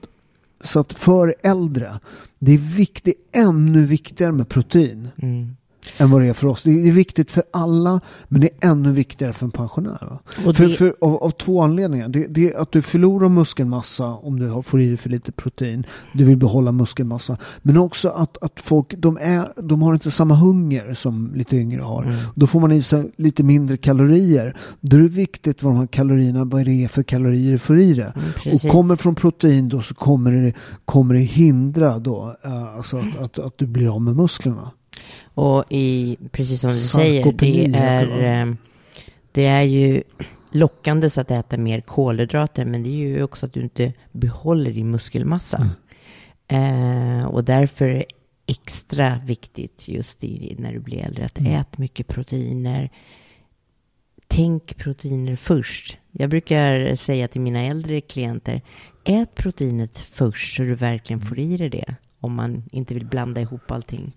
[0.65, 1.99] så att för äldre,
[2.39, 5.57] det är, vikt, det är ännu viktigare med protein Mm.
[5.99, 6.63] Än vad det är för oss.
[6.63, 10.19] Det är viktigt för alla, men det är ännu viktigare för en pensionär.
[10.47, 12.09] Och För, det- för, av, av två anledningar.
[12.09, 15.33] Det, det är att du förlorar muskelmassa om du har, får i dig för lite
[15.33, 15.87] protein.
[16.15, 17.37] Du vill behålla muskelmassa.
[17.63, 21.81] Men också att, att folk, de, är, de har inte samma hunger som lite yngre
[21.83, 22.03] har.
[22.03, 22.17] Mm.
[22.35, 24.57] Då får man i sig lite mindre kalorier.
[24.81, 27.79] Då är det viktigt vad de här kalorierna, vad det är för kalorier du får
[27.79, 28.13] i det.
[28.45, 30.53] Mm, Och kommer från protein då så kommer det,
[30.85, 34.71] kommer det hindra då, eh, alltså att, att, att du blir av med musklerna.
[35.35, 38.55] Och i, precis som du säger, det är, eh,
[39.33, 40.03] det är ju
[40.51, 44.91] lockande att äta mer kolhydrater, men det är ju också att du inte behåller din
[44.91, 45.71] muskelmassa.
[46.49, 48.05] Eh, och därför är det
[48.47, 52.91] extra viktigt just i, när du blir äldre att ät mycket proteiner.
[54.27, 55.97] Tänk proteiner först.
[56.13, 58.63] Jag brukar säga till mina äldre klienter,
[59.05, 61.95] ät proteinet först så du verkligen får i dig det.
[62.21, 64.13] Om man inte vill blanda ihop allting.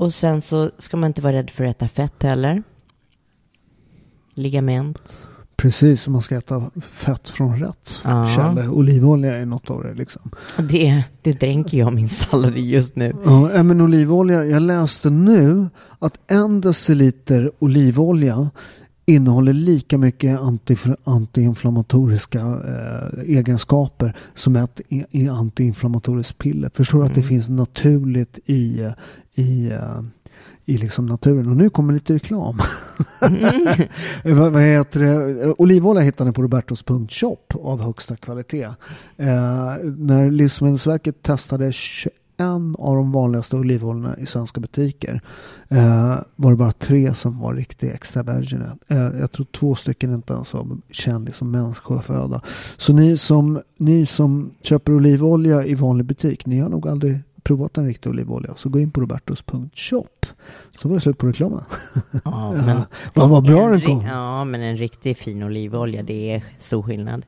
[0.00, 2.62] Och sen så ska man inte vara rädd för att äta fett heller.
[4.34, 5.26] Ligament.
[5.56, 8.28] Precis som man ska äta fett från rätt Ja.
[8.36, 8.68] källor.
[8.68, 10.30] Olivolja är något av det liksom.
[10.56, 13.12] Det, det dränker jag min sallad i just nu.
[13.24, 18.50] Ja, men olivolja, jag läste nu att en deciliter olivolja
[19.10, 24.80] innehåller lika mycket anti, antiinflammatoriska eh, egenskaper som ett
[25.30, 26.70] antiinflammatoriskt piller.
[26.74, 27.10] Förstår du mm.
[27.10, 27.28] att det mm.
[27.28, 28.90] finns naturligt i,
[29.34, 30.02] i uh,
[30.70, 31.48] i liksom naturen.
[31.48, 32.58] Och nu kommer lite reklam.
[33.22, 33.58] Mm.
[34.38, 35.46] vad, vad heter det?
[35.58, 38.64] Olivolja hittar ni på robertos.shop av högsta kvalitet.
[39.16, 42.14] Eh, när Livsmedelsverket testade 21
[42.48, 45.20] av de vanligaste olivoljorna i svenska butiker
[45.68, 48.62] eh, var det bara tre som var riktigt extra virgin.
[48.88, 52.40] Eh, jag tror två stycken inte ens var känd som människoföda.
[52.76, 57.78] Så ni som, ni som köper olivolja i vanlig butik, ni har nog aldrig provat
[57.78, 60.26] en riktig olivolja så gå in på robertos.shop.
[60.80, 61.64] Så var det slut på reklamen.
[62.24, 62.82] Ja, men,
[63.30, 64.06] vad bra den kom.
[64.06, 67.26] Ja, men en riktigt fin olivolja, det är stor skillnad.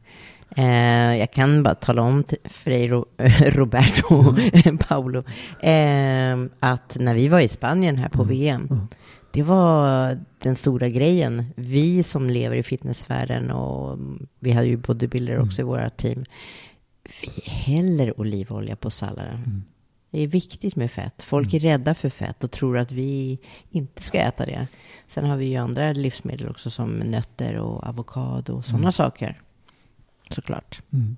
[0.57, 2.89] Eh, jag kan bara tala om för dig,
[3.51, 4.35] Roberto,
[4.65, 4.79] mm.
[4.89, 5.19] Paolo,
[5.61, 8.37] eh, att när vi var i Spanien här på mm.
[8.37, 8.87] VM, mm.
[9.33, 11.45] det var den stora grejen.
[11.57, 13.99] Vi som lever i fitnessvärlden och
[14.41, 15.69] vi hade ju bodybuilder också mm.
[15.69, 16.25] i våra team.
[17.21, 19.37] Vi häller olivolja på salladen.
[19.37, 19.63] Mm.
[20.11, 21.23] Det är viktigt med fett.
[21.23, 21.71] Folk är mm.
[21.71, 23.39] rädda för fett och tror att vi
[23.71, 24.67] inte ska äta det.
[25.09, 28.93] Sen har vi ju andra livsmedel också som nötter och avokado och sådana mm.
[28.93, 29.41] saker.
[30.35, 30.81] Såklart.
[30.93, 31.17] Mm.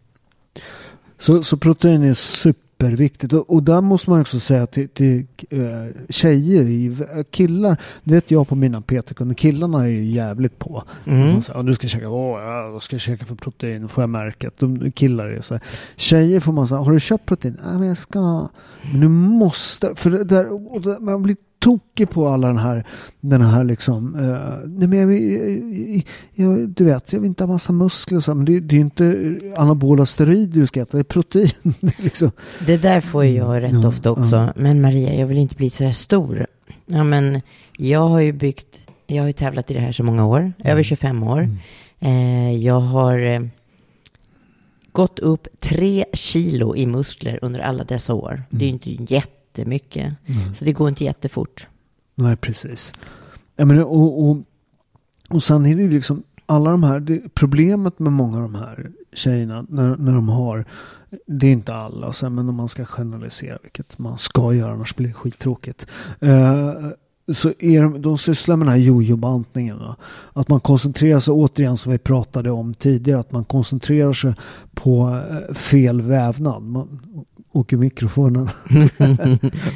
[1.18, 3.32] Så, så protein är superviktigt.
[3.32, 7.76] Och, och där måste man också säga till, till uh, tjejer, killar.
[8.04, 9.34] Det vet jag på mina PT-kunder.
[9.34, 10.84] Killarna är ju jävligt på.
[11.04, 11.42] Mm.
[11.42, 13.88] Säger, du ska käka, åh, ja, vad ska jag käka för protein?
[13.88, 14.54] Får jag märket?
[14.58, 15.62] De, killar är så här.
[15.96, 17.60] Tjejer får man säga, har du köpt protein?
[17.64, 18.48] Nej, men jag ska.
[18.92, 19.94] Men du måste.
[19.96, 22.84] För det där, och det, man blir tokig på alla den här,
[23.20, 27.52] den här liksom, uh, nej men jag, jag, jag, du vet, jag vill inte ha
[27.52, 30.96] massa muskler och så, men det, det är ju inte anabola steroider du ska äta,
[30.96, 31.50] det är protein.
[31.80, 32.30] det, liksom.
[32.66, 34.52] det där får jag rätt ja, ofta också, ja.
[34.56, 36.46] men Maria, jag vill inte bli så här stor.
[36.86, 37.40] Ja, men
[37.78, 40.52] jag har ju byggt, jag har ju tävlat i det här så många år, mm.
[40.64, 41.40] över 25 år.
[41.40, 41.58] Mm.
[42.00, 43.40] Eh, jag har eh,
[44.92, 48.32] gått upp tre kilo i muskler under alla dessa år.
[48.32, 48.44] Mm.
[48.48, 49.00] Det är ju mm.
[49.00, 50.14] inte jätte jättemycket.
[50.26, 50.54] Mm.
[50.54, 51.68] Så det går inte jättefort.
[52.14, 52.92] Nej, precis.
[53.56, 54.36] Jag menar, och, och,
[55.30, 58.54] och sen är det ju liksom alla de här, det, problemet med många av de
[58.54, 60.64] här tjejerna när, när de har,
[61.26, 64.96] det är inte alla, så, men om man ska generalisera, vilket man ska göra, annars
[64.96, 65.86] blir det skittråkigt.
[66.22, 66.90] Uh,
[67.32, 69.78] så är de, de sysslar med den här jojo-bantningen.
[70.32, 74.34] Att man koncentrerar sig, återigen som vi pratade om tidigare, att man koncentrerar sig
[74.74, 76.62] på eh, fel vävnad.
[76.62, 77.00] Man,
[77.54, 78.48] åker mikrofonen.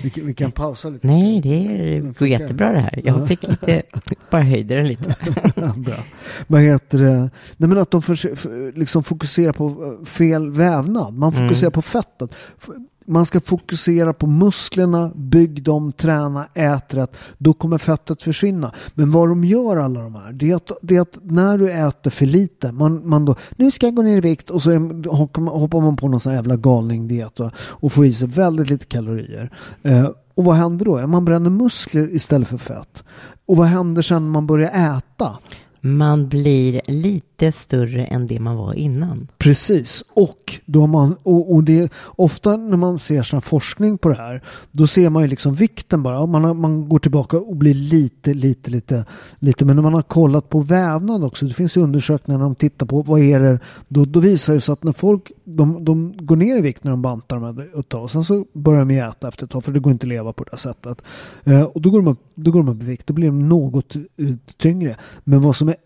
[0.02, 1.06] vi, kan, vi, kan pausa lite.
[1.06, 3.00] Nej, det är, går jättebra det här.
[3.04, 3.82] Jag fick lite,
[4.30, 5.16] bara höjde den lite.
[5.76, 5.96] Bra.
[6.46, 7.30] Vad heter det?
[7.56, 11.14] Nej, men att de för, för, liksom fokuserar på eh, fel vävnad.
[11.14, 11.72] Man fokuserar mm.
[11.72, 12.30] på fettet
[13.08, 17.16] man ska fokusera på musklerna, bygg dem, träna, ät rätt.
[17.38, 18.72] Då kommer fettet försvinna.
[18.94, 21.70] Men vad de gör alla de här, det är att, det är att när du
[21.70, 24.70] äter för lite, man, man då, nu ska jag gå ner i vikt och så
[24.70, 25.08] är,
[25.48, 29.52] hoppar man på någon sån jävla galning diet och får i sig väldigt lite kalorier.
[29.82, 31.06] Eh, och vad händer då?
[31.06, 33.04] Man bränner muskler istället för fett.
[33.46, 35.38] Och vad händer sen när man börjar äta?
[35.80, 39.28] man blir lite större än det man var innan.
[39.38, 44.14] Precis, och, då man, och, och det, ofta när man ser sån forskning på det
[44.14, 46.26] här, då ser man ju liksom vikten bara.
[46.26, 49.04] Man, man går tillbaka och blir lite, lite, lite,
[49.38, 49.64] lite.
[49.64, 52.86] Men när man har kollat på vävnad också, det finns ju undersökningar när de tittar
[52.86, 56.36] på vad är det, då, då visar det sig att när folk, de, de går
[56.36, 59.44] ner i vikt när de bantar med ett tag, sen så börjar de äta efter
[59.44, 61.02] ett tag, för det går inte att leva på det här sättet.
[61.44, 63.48] Eh, och då går, de upp, då går de upp i vikt, då blir de
[63.48, 64.96] något eh, tyngre.
[65.24, 65.76] Men vad som är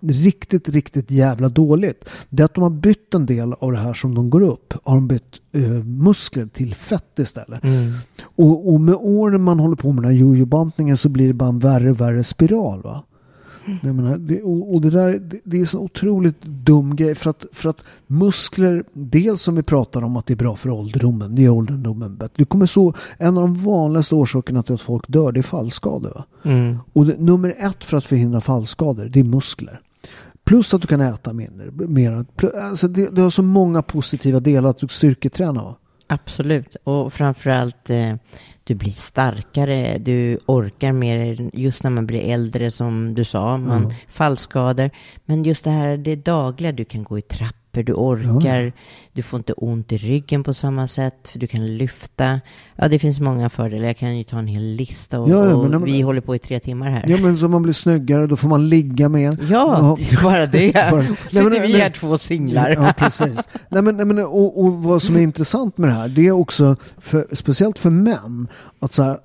[0.00, 2.04] riktigt, riktigt jävla dåligt.
[2.28, 4.74] Det är att de har bytt en del av det här som de går upp.
[4.84, 7.64] Har de bytt uh, muskler till fett istället.
[7.64, 7.92] Mm.
[8.22, 11.48] Och, och, med åren man håller på med den här jojo-bantningen så blir det bara
[11.48, 12.82] en värre och värre spiral.
[12.82, 13.04] Va?
[13.82, 17.14] Jag menar, det, och, och, det där det, det är så otroligt dum grej.
[17.14, 20.70] För att, för att muskler, dels som vi pratar om att det är bra för
[20.70, 21.34] ålderdomen.
[21.34, 22.34] Det är ålderdomen bättre.
[22.36, 26.22] Du kommer så, en av de vanligaste orsakerna till att folk dör det är fallskador.
[26.42, 26.78] Mm.
[26.92, 29.80] Och det, nummer ett för att förhindra fallskador det är muskler.
[30.50, 31.70] Plus att du kan äta mindre.
[31.70, 32.24] Mer.
[32.62, 35.74] Alltså det, det har så många positiva delar att du styrketränar.
[36.06, 38.14] Absolut, och framförallt eh,
[38.64, 43.84] du blir starkare, du orkar mer just när man blir äldre som du sa, man
[43.84, 43.94] mm.
[44.08, 44.90] fallskador.
[45.24, 48.72] Men just det här det dagliga, du kan gå i trapp släpper, du orkar, ja.
[49.12, 52.40] du får inte ont i ryggen på samma sätt, för du kan lyfta.
[52.76, 53.86] Ja, det finns många fördelar.
[53.86, 56.20] Jag kan ju ta en hel lista och, ja, ja, och men, vi men, håller
[56.20, 57.04] på i tre timmar här.
[57.08, 59.36] Ja, men så man blir snyggare, då får man ligga mer.
[59.50, 60.72] Ja, är bara det.
[60.90, 62.70] bara, Sitter nej, vi här två singlar.
[62.70, 63.48] Ja, precis.
[63.68, 66.32] nej, men, nej, men, och, och vad som är intressant med det här, det är
[66.32, 68.48] också, för, speciellt för män,
[68.80, 69.18] att så här,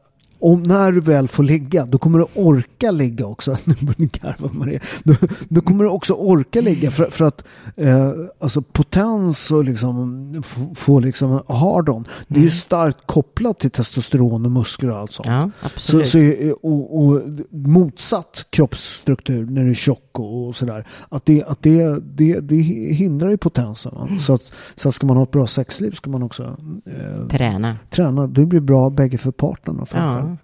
[0.46, 3.58] om när du väl får ligga, då kommer du orka ligga också.
[3.64, 4.80] Nu börjar ni garva Maria.
[5.04, 5.14] Då,
[5.50, 7.44] då kommer du också orka ligga för, för att
[7.76, 10.44] eh, alltså potens och liksom
[10.76, 12.08] få liksom hardon.
[12.28, 15.28] Det är ju starkt kopplat till testosteron och muskler och allt sånt.
[15.28, 16.08] Ja, Så, absolut.
[16.08, 20.88] så, och, och motsatt kroppsstruktur när du är tjock och, och sådär.
[21.10, 22.56] Att, det, att det, det, det
[22.92, 23.92] hindrar ju potensen.
[23.96, 24.08] Va?
[24.20, 26.44] Så, att, så att ska man ha ett bra sexliv ska man också
[26.86, 27.78] eh, Träna.
[27.90, 28.28] träna.
[28.28, 30.30] Det blir bra bägge för partnern och framförallt.
[30.30, 30.35] Ja.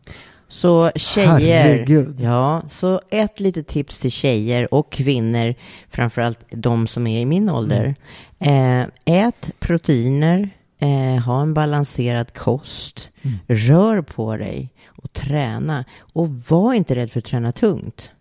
[0.47, 2.15] Så tjejer, Herregud.
[2.19, 5.55] ja, så ett litet tips till tjejer och kvinnor,
[5.89, 7.95] framförallt de som är i min ålder.
[8.39, 10.49] Eh, ät proteiner,
[10.79, 13.09] eh, ha en balanserad kost,
[13.47, 15.85] rör på dig och träna.
[16.13, 18.11] Och var inte rädd för att träna tungt.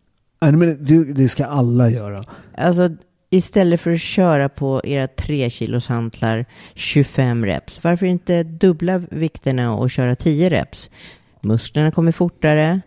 [0.42, 2.24] Nej, men det, det ska alla göra.
[2.56, 2.90] Alltså,
[3.30, 9.74] istället för att köra på era 3 kilos hantlar 25 reps, varför inte dubbla vikterna
[9.74, 10.90] och köra 10 reps?
[11.40, 12.80] Musklerna kommer fortare.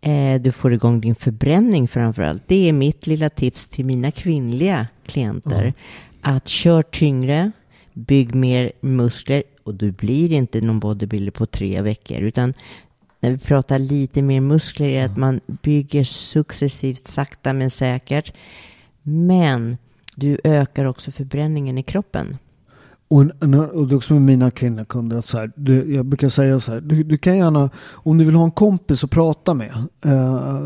[0.00, 2.42] Eh, du får igång din förbränning framför allt.
[2.46, 5.74] Det är mitt lilla tips till mina kvinnliga klienter.
[6.20, 7.52] Att kör tyngre,
[7.92, 12.18] bygg mer muskler och du blir inte någon bodybuilder på tre veckor.
[12.18, 12.54] Utan
[13.20, 18.32] när vi pratar lite mer muskler är att man bygger successivt, sakta men säkert.
[19.02, 19.76] Men
[20.14, 22.38] du ökar också förbränningen i kroppen.
[23.12, 26.28] Och, en- och det är också med mina kvinnokunder att så här, du, jag brukar
[26.28, 29.54] säga så här, du, du kan gärna, om du vill ha en kompis att prata
[29.54, 29.70] med,
[30.04, 30.60] eh,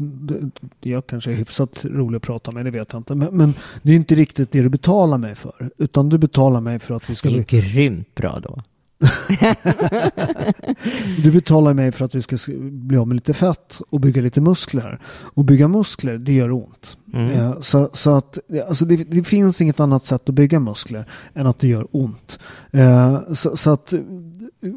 [0.00, 0.50] det-
[0.90, 3.92] jag kanske är hyfsat rolig att prata med, det vet jag inte, men, men det
[3.92, 7.14] är inte riktigt det du betalar mig för, utan du betalar mig för att vi
[7.14, 8.58] ska Det är bli, grymt bra då.
[11.22, 14.40] du betalar mig för att vi ska bli av med lite fett och bygga lite
[14.40, 15.00] muskler.
[15.06, 16.96] Och bygga muskler, det gör ont.
[17.12, 17.30] Mm.
[17.30, 21.46] Eh, Så, så att alltså det, det finns inget annat sätt att bygga muskler än
[21.46, 22.38] att det gör ont.
[22.70, 23.92] Eh, Så, så att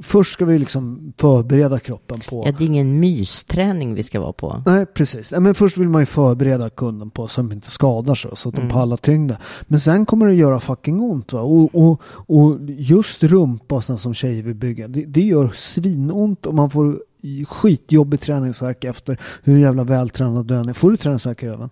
[0.02, 2.44] först ska vi liksom förbereda kroppen på...
[2.46, 4.64] Ja, det är ingen mysträning vi ska vara på.
[4.66, 5.32] Nej, precis.
[5.32, 8.50] Men först vill man ju förbereda kunden på så att de inte skadar sig, så
[8.50, 8.74] att de Mm.
[8.74, 9.38] pallar tyngden.
[9.68, 11.34] Men sen kommer det göra fucking ont.
[11.34, 11.42] Va?
[11.42, 16.46] Och, och, och just rumpa och sådana som tjejer vill bygga, det, det gör svinont
[16.46, 17.00] och man får
[17.48, 20.74] skitjobbig träningsvärk efter hur jävla vältränad du än är.
[20.74, 21.70] Får du träningsvärk i röven?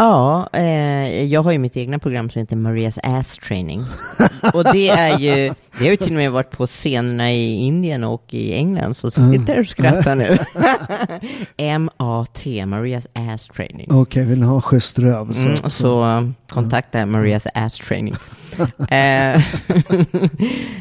[0.00, 3.84] Ja, eh, jag har ju mitt egna program som heter Marias Ass Training.
[4.54, 8.04] Och det är ju, det har ju till och med varit på scenerna i Indien
[8.04, 10.38] och i England, så sitt inte där och skratta nu.
[11.56, 13.86] M-A-T, Marias Ass Training.
[13.90, 15.32] Okej, vill ni ha schysst röv?
[15.32, 18.14] Så, Mm, så eh, kontakta Marias Ass Training.
[18.78, 19.42] Eh,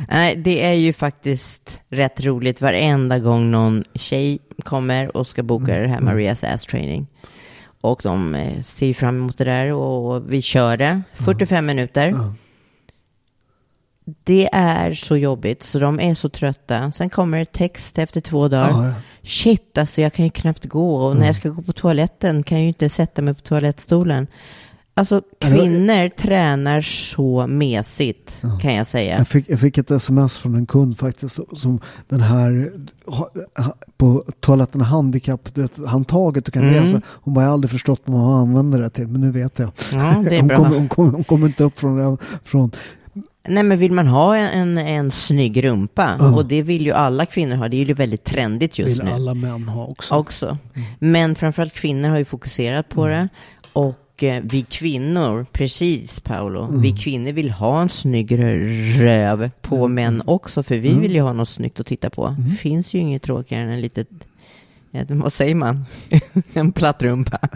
[0.10, 5.80] Nej, det är ju faktiskt rätt roligt varenda gång någon tjej kommer och ska boka
[5.80, 7.08] det här Marias Ass Training.
[7.82, 12.10] Och de eh, ser fram emot det där och vi kör det 45 minuter.
[12.10, 12.34] Ja.
[14.24, 16.92] Det är så jobbigt så de är så trötta.
[16.92, 18.70] Sen kommer det text efter två dagar.
[18.70, 18.94] Ja, ja.
[19.24, 22.58] Shit, alltså jag kan ju knappt gå och när jag ska gå på toaletten kan
[22.58, 24.28] jag ju inte sätta mig på toalettstolen.
[25.00, 29.18] Alltså Ja, kvinnor tränar så mesigt kan jag säga.
[29.18, 32.72] Jag fick, jag fick ett sms från en kund faktiskt som den här
[33.98, 35.50] på toaletten handikapp,
[35.88, 36.74] handtaget du kan Mm.
[36.84, 37.02] resa.
[37.06, 39.72] Hon bara, jag har aldrig förstått vad man använder det till, men nu vet jag.
[39.92, 42.72] Ja, det är hon, kommer, hon, kommer, hon kommer inte upp från, från
[43.48, 46.36] Nej, men vill man ha en, en snygg rumpa, Ja.
[46.36, 49.12] och det vill ju alla kvinnor ha, det är ju väldigt trendigt just vill nu
[49.12, 50.16] alla män ha också.
[50.16, 50.58] också.
[51.00, 53.30] Men framförallt kvinnor har ju fokuserat på det.
[53.74, 59.88] Och eh, vi kvinnor, precis Paolo, vi kvinnor vill ha en snygg rö- röv på
[59.88, 62.36] män också, för vi vill ju ha något snyggt att titta på.
[62.60, 64.08] finns ju inget tråkigare än en litet,
[65.10, 65.86] vad säger man?
[66.54, 67.40] en platt rumpa.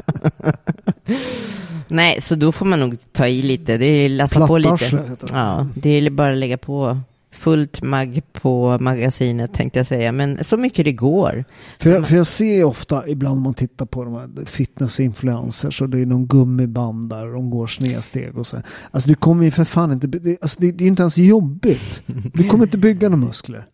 [1.88, 4.86] Nej, så då får man nog ta i lite, det är lassa på lite.
[4.86, 5.28] Heter det.
[5.32, 7.00] Ja, det är bara att lägga på
[7.34, 11.46] fullt mag på magasinet tänkte jag säga, men så mycket det går.
[11.80, 15.90] För jag, för jag ser ofta ibland om man tittar på de här fitnessinfluencers och
[15.90, 18.58] det är någon gummiband där och de går snedsteg och så.
[18.92, 22.02] Alltså du kommer ju för fan inte, alltså, det, det är inte ens jobbigt.
[22.34, 23.68] Du kommer inte bygga några muskler.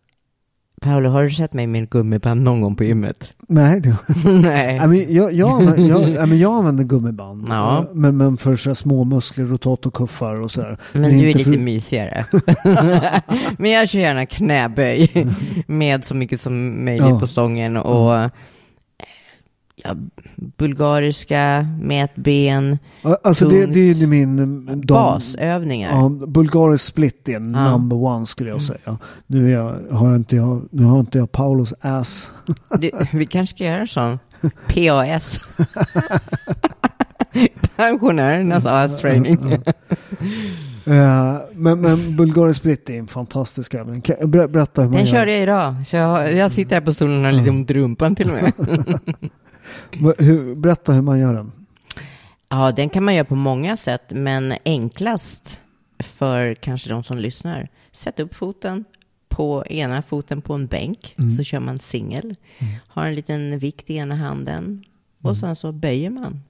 [0.80, 3.32] Paolo, har du sett mig med gummiband någon gång på gymmet?
[3.48, 4.78] Nej, det, Nej.
[4.78, 7.46] Nej, men jag, jag, jag, men jag använder gummiband.
[7.48, 7.84] Ja.
[7.94, 10.78] Men, men för så små muskler, rotatorkuffar och sådär.
[10.92, 12.24] Men du är lite för- mysigare.
[13.58, 15.26] men jag kör gärna knäböj
[15.66, 17.20] med så mycket som möjligt Ja.
[17.20, 18.28] på stången och eh,
[19.84, 19.96] ja,
[20.56, 23.74] bulgariska, mätben, Ja, Alltså det, tungt.
[23.74, 24.36] det är ju min...
[24.66, 25.90] de- basövningar.
[25.90, 27.38] Ja, bulgarisk split är Ja.
[27.38, 28.98] number one skulle jag säga.
[29.26, 32.30] Nu, är jag, har jag inte jag, nu har inte jag Paulos ass.
[32.78, 34.18] Du, vi kanske ska göra en sån.
[34.66, 35.40] PAS.
[37.76, 39.38] Pensionärernas ass training.
[40.86, 44.00] Eh, men, men Bulgarian Split är en fantastisk övning.
[44.00, 45.12] Kan, ber, berätta hur man Den gör.
[45.12, 47.74] körde jag idag, så jag, jag sitter här på stolen och har lite ont i
[47.74, 48.52] rumpan till och med.
[50.18, 51.52] Hur, berätta hur man gör den.
[52.48, 55.60] Ja, den kan man göra på många sätt, men enklast
[55.98, 57.68] för kanske de som lyssnar.
[57.92, 58.84] Sätt upp foten
[59.28, 62.34] på ena foten på en bänk, så kör man singel.
[62.88, 64.84] Har en liten vikt i ena handen
[65.22, 66.40] och sen så böjer man.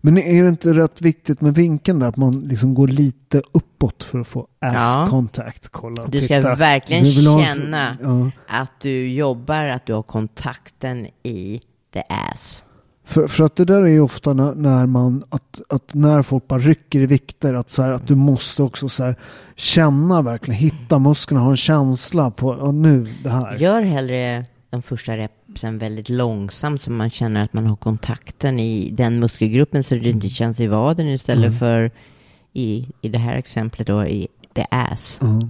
[0.00, 2.06] Men är det inte rätt viktigt med vinkeln där?
[2.08, 5.06] Att man liksom går lite uppåt för att få ass Ja.
[5.10, 5.68] contact.
[5.68, 6.54] Kolla, Du ska titta.
[6.54, 8.30] verkligen ha- känna Ja.
[8.48, 11.60] att du jobbar, att du har kontakten i
[11.94, 12.62] the ass.
[13.04, 16.48] För, för att det där är ju ofta när, när man, att, att när folk
[16.48, 19.16] bara rycker i vikter, att, så här, att du måste också så här,
[19.56, 23.56] känna verkligen, hitta musklerna, ha en känsla på, ja, nu det här.
[23.56, 28.90] Gör hellre de första repsen väldigt långsamt så man känner att man har kontakten i
[28.90, 31.90] den muskelgruppen så det inte känns i vaden istället för
[32.52, 35.16] i, i det här exemplet då i the ass.
[35.20, 35.48] Ja.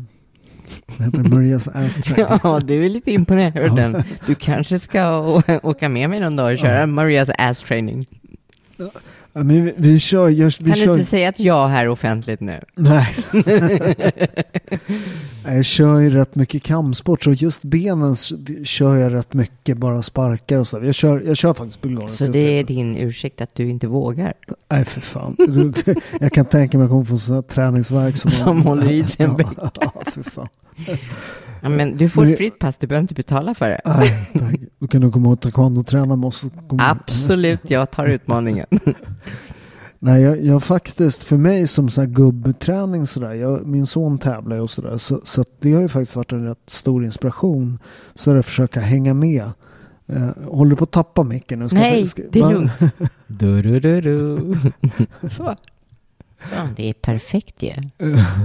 [0.86, 2.18] Det heter Marias ass track.
[2.42, 4.02] Ja, du är lite imponerad den.
[4.26, 5.18] Du kanske ska
[5.62, 8.06] åka med mig någon dag och köra Marias ass training.
[9.36, 11.88] Ja, men vi, vi kör, jag, vi Kan du kör, inte säga att jag här
[11.88, 12.60] offentligt nu?
[12.74, 13.08] nej.
[15.44, 18.16] jag kör ju rätt mycket kampsport, så just benen
[18.64, 20.80] kör jag rätt mycket, bara sparkar och så.
[20.84, 22.18] Jag kör, jag kör faktiskt bulgariskt.
[22.18, 24.34] Så det är din ursäkt att du inte vågar?
[24.70, 25.34] Nej, för fan.
[25.38, 25.72] Du-
[26.20, 29.04] Jag kan tänka mig att jag kommer få sån här träningsvärk som, Som håller i
[29.04, 30.48] sig en Ja, ja, för fan.
[31.62, 33.80] Ja, men du får ett fritt pass, du behöver inte betala för det.
[33.84, 34.54] Nej, tack.
[34.78, 36.44] Du kan nog komma och taekwondo-träna med oss.
[36.78, 38.66] Absolut, jag tar utmaningen.
[39.98, 44.56] Nej, jag, jag faktiskt, för mig som så här gubbträning sådär, jag, min son tävlar
[44.56, 47.78] ju och sådär, så, så det har ju faktiskt varit en rätt stor inspiration.
[48.14, 49.50] Så är det att försöka hänga med.
[50.06, 51.68] Eh, håller du på att tappa micken nu?
[51.68, 52.72] Ska jag- Nej, ska- det är lugnt.
[53.26, 54.38] Du, du, du, du.
[55.30, 55.54] Så.
[56.52, 57.72] Ja, det är perfekt ju.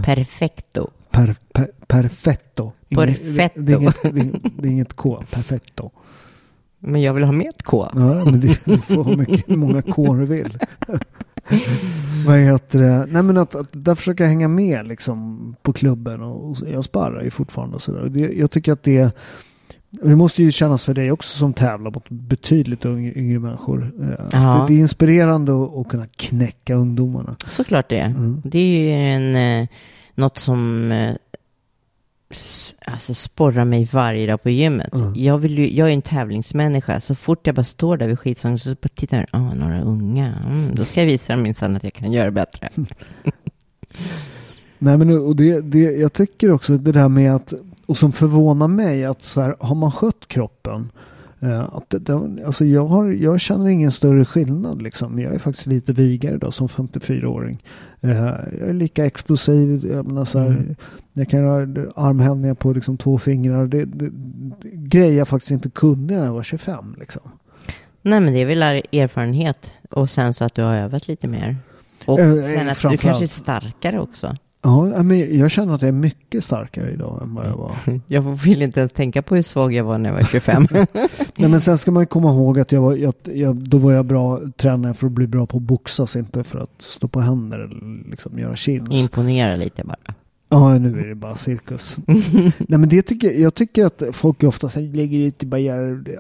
[0.04, 0.88] Perfecto.
[1.12, 2.72] Per, per, perfetto.
[2.90, 3.62] Inget- Perfetto.
[3.62, 5.90] Det, är inget, det, är- det är inget K, perfetto.
[6.80, 7.88] Men jag vill ha med ett K.
[7.96, 10.58] Ja, men det, du får ha mycket, många K du vill.
[12.28, 13.06] Vad heter det?
[13.12, 17.24] Nej men att, att där försöka hänga med liksom på klubben och, och jag sparrar
[17.24, 18.32] ju fortfarande och sådär.
[18.40, 19.16] Jag tycker att det
[19.92, 23.92] det måste ju kännas för dig också som tävlar mot betydligt yngre, yngre människor.
[24.02, 24.66] Eh, Ja.
[24.68, 27.36] Det, det är inspirerande att, att kunna knäcka ungdomarna.
[27.48, 28.00] Såklart det.
[28.00, 28.42] Mm.
[28.46, 29.68] Det är ju en, eh,
[30.20, 31.16] något som eh,
[32.86, 34.94] alltså sporrar mig varje dag på gymmet.
[34.94, 35.14] Mm.
[35.16, 37.02] Jag, vill ju, jag är en tävlingsmänniska.
[37.02, 40.36] Så fort jag bara står där vid skidstången så tittar jag, ah, några unga.
[40.46, 42.70] Mm, då ska jag visa dem minsann att jag kan göra bättre.
[44.78, 47.54] Nej men och det, det, jag tycker också det där med att,
[47.86, 50.92] och som förvånar mig att så här, har man skött kroppen
[51.48, 52.14] att det, det,
[52.46, 55.20] alltså jag, har, jag känner ingen större skillnad liksom.
[55.20, 57.64] Jag är faktiskt lite vigare då som 54-åring.
[58.02, 58.10] Eh,
[58.60, 59.88] jag är lika explosiv.
[59.94, 60.76] Jag, menar, så här, Mm.
[61.14, 63.68] jag kan göra armhävningar på liksom, två fingrar.
[63.68, 66.96] Det, det, det, grejer jag faktiskt inte kunde när jag var 25.
[67.00, 67.22] Liksom.
[68.02, 71.28] Nej, men det är väl er- erfarenhet och sen så att du har övat lite
[71.28, 71.58] mer.
[72.06, 74.36] Och Eh, sen att du kanske är starkare också.
[74.62, 77.76] Ja, men jag känner att jag är mycket starkare idag än vad jag var.
[78.08, 80.68] Jag vill inte ens tänka på hur svag jag var när jag var 25.
[81.36, 84.06] Nej men sen ska man komma ihåg att jag var, jag, jag, då var jag
[84.06, 87.60] bra tränare för att bli bra på att boxas, inte för att stå på händer
[87.60, 88.96] eller liksom göra chins.
[88.96, 90.16] Imponera lite bara.
[90.52, 91.98] Ja, nu är det bara cirkus.
[92.08, 95.44] Nej men det tycker jag tycker att folk ofta lägger ut,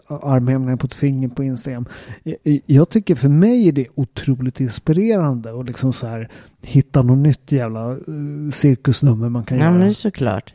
[0.07, 1.85] armhävningar på ett finger på Instagram.
[2.23, 6.29] Jag- Jag tycker för mig är det otroligt inspirerande och liksom så här
[6.61, 9.73] hitta något nytt jävla uh, cirkusnummer man kan Ja, göra.
[9.77, 10.53] men såklart.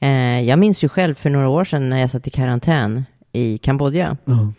[0.00, 3.58] Eh, jag minns ju själv för några år sedan när jag satt i karantän i
[3.58, 4.16] Kambodja.
[4.24, 4.52] Ja.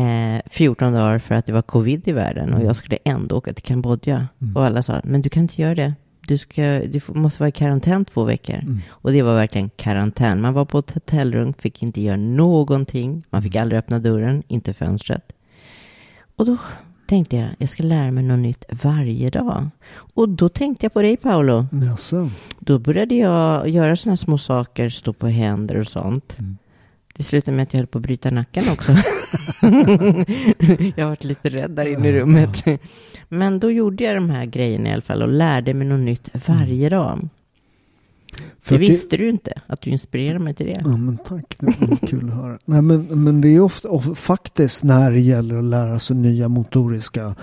[0.00, 3.52] Eh, 14 dagar för att det var covid i världen och jag skulle ändå åka
[3.52, 4.28] till Kambodja.
[4.42, 4.56] Mm.
[4.56, 5.94] Och alla sa, men du kan inte göra det.
[6.26, 8.58] Du, ska, du måste vara i karantän två veckor.
[8.58, 8.80] Mm.
[8.88, 10.40] Och det var verkligen karantän.
[10.40, 13.22] Man var på ett hotellrum, fick inte göra någonting.
[13.30, 15.32] Man fick aldrig öppna dörren, inte fönstret.
[16.36, 16.56] Och då
[17.06, 19.68] tänkte jag, jag ska lära mig något nytt varje dag.
[20.14, 21.66] Och då tänkte jag på dig Paolo.
[21.72, 22.30] Jaså?
[22.58, 26.38] Då började jag göra sådana små saker, stå på händer och sånt.
[26.38, 26.58] Mm.
[27.14, 28.92] Det slutade med att jag höll på att bryta nacken också.
[30.96, 32.64] jag varit lite rädd där inne i rummet.
[33.28, 36.28] Men då gjorde jag de här grejerna i alla fall och lärde mig något nytt
[36.46, 37.28] varje dag.
[38.60, 40.82] För det att det- visste du inte, att du inspirerade mig till det.
[40.84, 42.58] Ja men tack, det var kul att höra.
[42.64, 46.48] Nej men, men det är ofta, och faktiskt när det gäller att lära sig nya
[46.48, 47.34] motoriska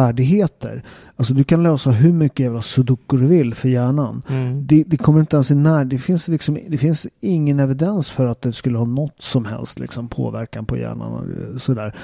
[0.00, 0.82] färdigheter.
[1.16, 4.22] Alltså du kan lösa hur mycket jävla sudoku du vill för hjärnan.
[4.28, 4.66] Mm.
[4.66, 8.26] Det, det kommer inte ens i när, det finns, liksom, det finns ingen evidens för
[8.26, 11.12] att det skulle ha något som helst liksom, påverkan på hjärnan.
[11.54, 11.94] Och sådär.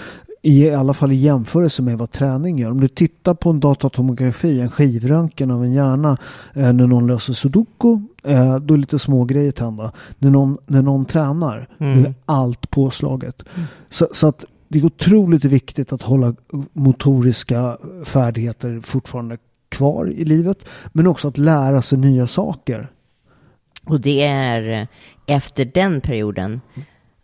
[0.46, 2.70] I alla fall i jämförelse med vad träning gör.
[2.70, 6.16] Om du tittar på en datatomografi, en skivröntgen av en hjärna
[6.54, 9.92] eh, när någon löser sudoku, eh, då är lite små grejer tända.
[10.18, 12.02] När någon, när någon tränar, Mm.
[12.02, 13.42] då är allt påslaget.
[13.90, 16.34] Så, så att det är otroligt viktigt att hålla
[16.72, 19.38] motoriska färdigheter fortfarande
[19.68, 20.64] kvar i livet.
[20.92, 22.88] Men också att lära sig nya saker.
[23.84, 24.88] Och det är
[25.26, 26.60] efter den perioden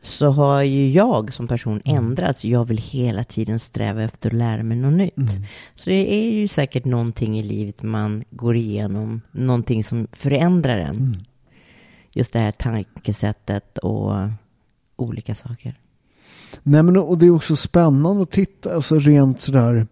[0.02, 2.44] så har ju jag som person ändrats.
[2.44, 5.30] Jag vill hela tiden sträva efter att lära mig något nytt.
[5.76, 11.24] Så det är ju säkert någonting i livet man går igenom, någonting som förändrar en.
[12.12, 14.12] Just det här tankesättet och
[14.96, 15.74] olika saker.
[16.62, 19.86] Nej, men, och det är också spännande att titta, alltså rent sådär,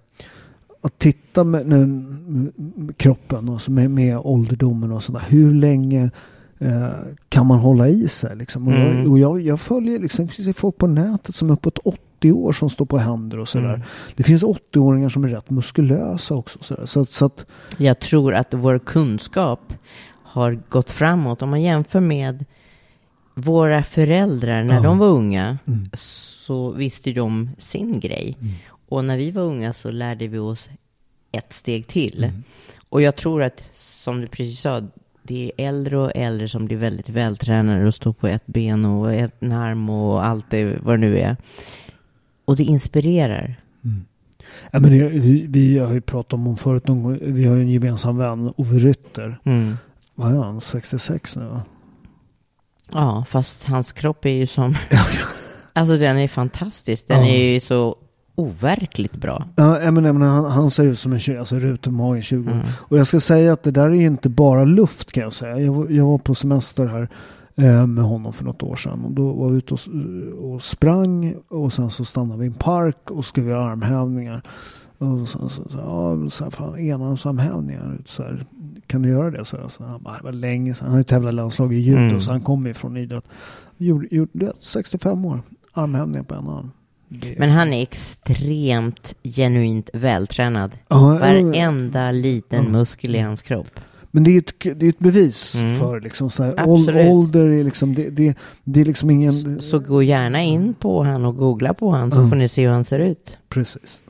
[0.80, 2.52] att titta med, med
[2.96, 5.22] kroppen, alltså med, med ålderdomen och sådär.
[5.28, 6.10] Hur länge
[7.28, 8.36] kan man hålla i sig?
[8.36, 8.68] Liksom?
[8.68, 8.98] Och, Mm.
[9.02, 12.32] jag, och jag, jag följer, liksom, det finns folk på nätet som är uppåt 80
[12.32, 13.68] år som står på händer och sådär.
[13.74, 13.80] Mm.
[14.16, 16.58] Det finns 80-åringar som är rätt muskulösa också.
[16.86, 17.46] Så, att- så att,
[17.78, 19.60] Jag tror att vår kunskap
[20.22, 21.42] har gått framåt.
[21.42, 22.44] Om man jämför med
[23.34, 24.82] våra föräldrar när Ja.
[24.82, 25.90] de var unga Mm.
[25.94, 28.36] så visste de sin grej.
[28.88, 30.70] Och när vi var unga så lärde vi oss
[31.32, 32.24] ett steg till.
[32.24, 32.42] Mm.
[32.88, 34.82] Och jag tror att, som du precis sa,
[35.30, 39.12] det är äldre och äldre som blir väldigt vältränade och står på ett ben och
[39.14, 41.36] en arm och allt det, vad det nu är.
[42.44, 43.54] Och det inspirerar.
[44.70, 47.18] ja, men det, vi, vi har ju pratat om honom förut någon gång.
[47.22, 49.40] Vi har ju en gemensam vän, Ove Rytter.
[49.44, 49.76] Mm.
[50.14, 50.60] Vad är han?
[50.60, 51.62] 66 nu va?
[52.92, 54.74] Ja, fast hans kropp är ju som...
[55.72, 57.08] alltså den är fantastisk.
[57.08, 57.32] Den Ja.
[57.32, 57.96] är ju så
[58.40, 59.44] overkligt bra.
[59.56, 62.54] Ja, jag menar, jag menar, han, han ser ut som en alltså rutemage 20 år.
[62.54, 62.66] Mm.
[62.78, 65.58] Och jag ska säga att det där är inte bara luft kan jag säga.
[65.58, 67.08] Jag, var- jag var på semester här
[67.56, 69.04] eh, med honom för något år sedan.
[69.04, 69.80] Och då var vi ute och,
[70.54, 74.42] och sprang och sen så stannade vi i en park och skulle göra armhävningar.
[74.98, 77.98] Och så, så, så, ja, så här, fan, enarmsarmhävningar.
[78.06, 78.44] Så här,
[78.86, 79.44] kan du göra det?
[79.44, 80.84] Så, jag, så han bara, det var länge sedan.
[80.84, 82.20] Han har ju tävlat landslag i judo Mm.
[82.20, 83.24] så han kommer ju från idrott.
[83.76, 85.40] Gjorde, gjorde, du vet, 65 år.
[85.72, 86.70] Armhävningar på en arm.
[87.38, 90.70] Men han är extremt genuint vältränad.
[90.88, 92.70] Ja, Varenda liten Ja.
[92.70, 93.80] muskel i hans kropp.
[94.10, 95.80] Men det är ett, det är ett bevis Mm.
[95.80, 98.34] för liksom så här, ålder är liksom, det, det,
[98.64, 99.60] det är liksom ingen...
[99.60, 102.28] Så gå gärna in på han och googla på han så Mm.
[102.30, 103.38] får ni se hur han ser ut.
[103.48, 104.02] Precis.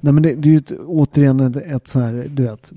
[0.00, 2.72] Nej men det, det är ju ett, återigen ett, ett så här, du vet,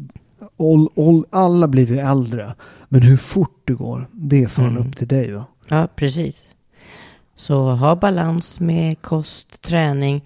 [0.58, 2.54] ål, ål, alla blir vi äldre.
[2.90, 4.88] Men hur fort det går, det är fan Mm.
[4.88, 5.46] upp till dig va?
[5.68, 6.46] Ja, precis.
[7.40, 10.22] Så ha balans med kost, träning.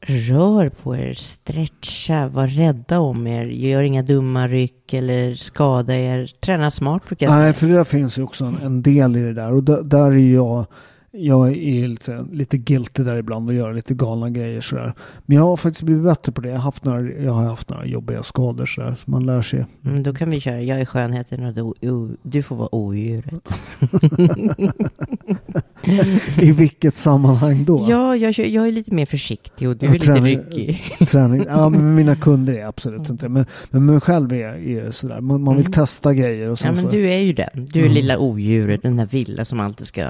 [0.00, 3.44] Rör på er, stretcha, var rädda om er.
[3.44, 6.26] Gör inga dumma ryck eller skada er.
[6.40, 7.52] Träna smart brukar jag Nej, säga.
[7.54, 9.52] för det finns ju också en, en del i det där.
[9.52, 10.66] Och där, där är jag,
[11.10, 14.92] jag är lite, lite guilty där ibland och gör lite galna grejer sådär.
[15.26, 16.48] Men jag har faktiskt blivit bättre på det.
[16.48, 18.94] Jag har haft några, jag har haft några jobbiga skador sådär.
[19.04, 19.66] Så man lär sig.
[19.84, 20.62] Mm, då kan vi köra.
[20.62, 23.48] Jag är skönheten och du, du får vara odjuret.
[26.38, 27.86] I vilket sammanhang då?
[27.90, 30.82] Ja, jag, jag är lite mer försiktig och du är Jag lite ryckig.
[31.08, 31.44] Träning.
[31.48, 33.28] Ja, men mina kunder är absolut inte.
[33.28, 35.20] Men, men mig själv är, är sådär.
[35.20, 35.72] Man, man vill Mm.
[35.72, 36.90] testa grejer och sen Ja, men så.
[36.96, 37.48] du är ju den.
[37.54, 37.94] Du är Mm.
[37.94, 40.08] lilla odjuret, den där vilda som alltid ska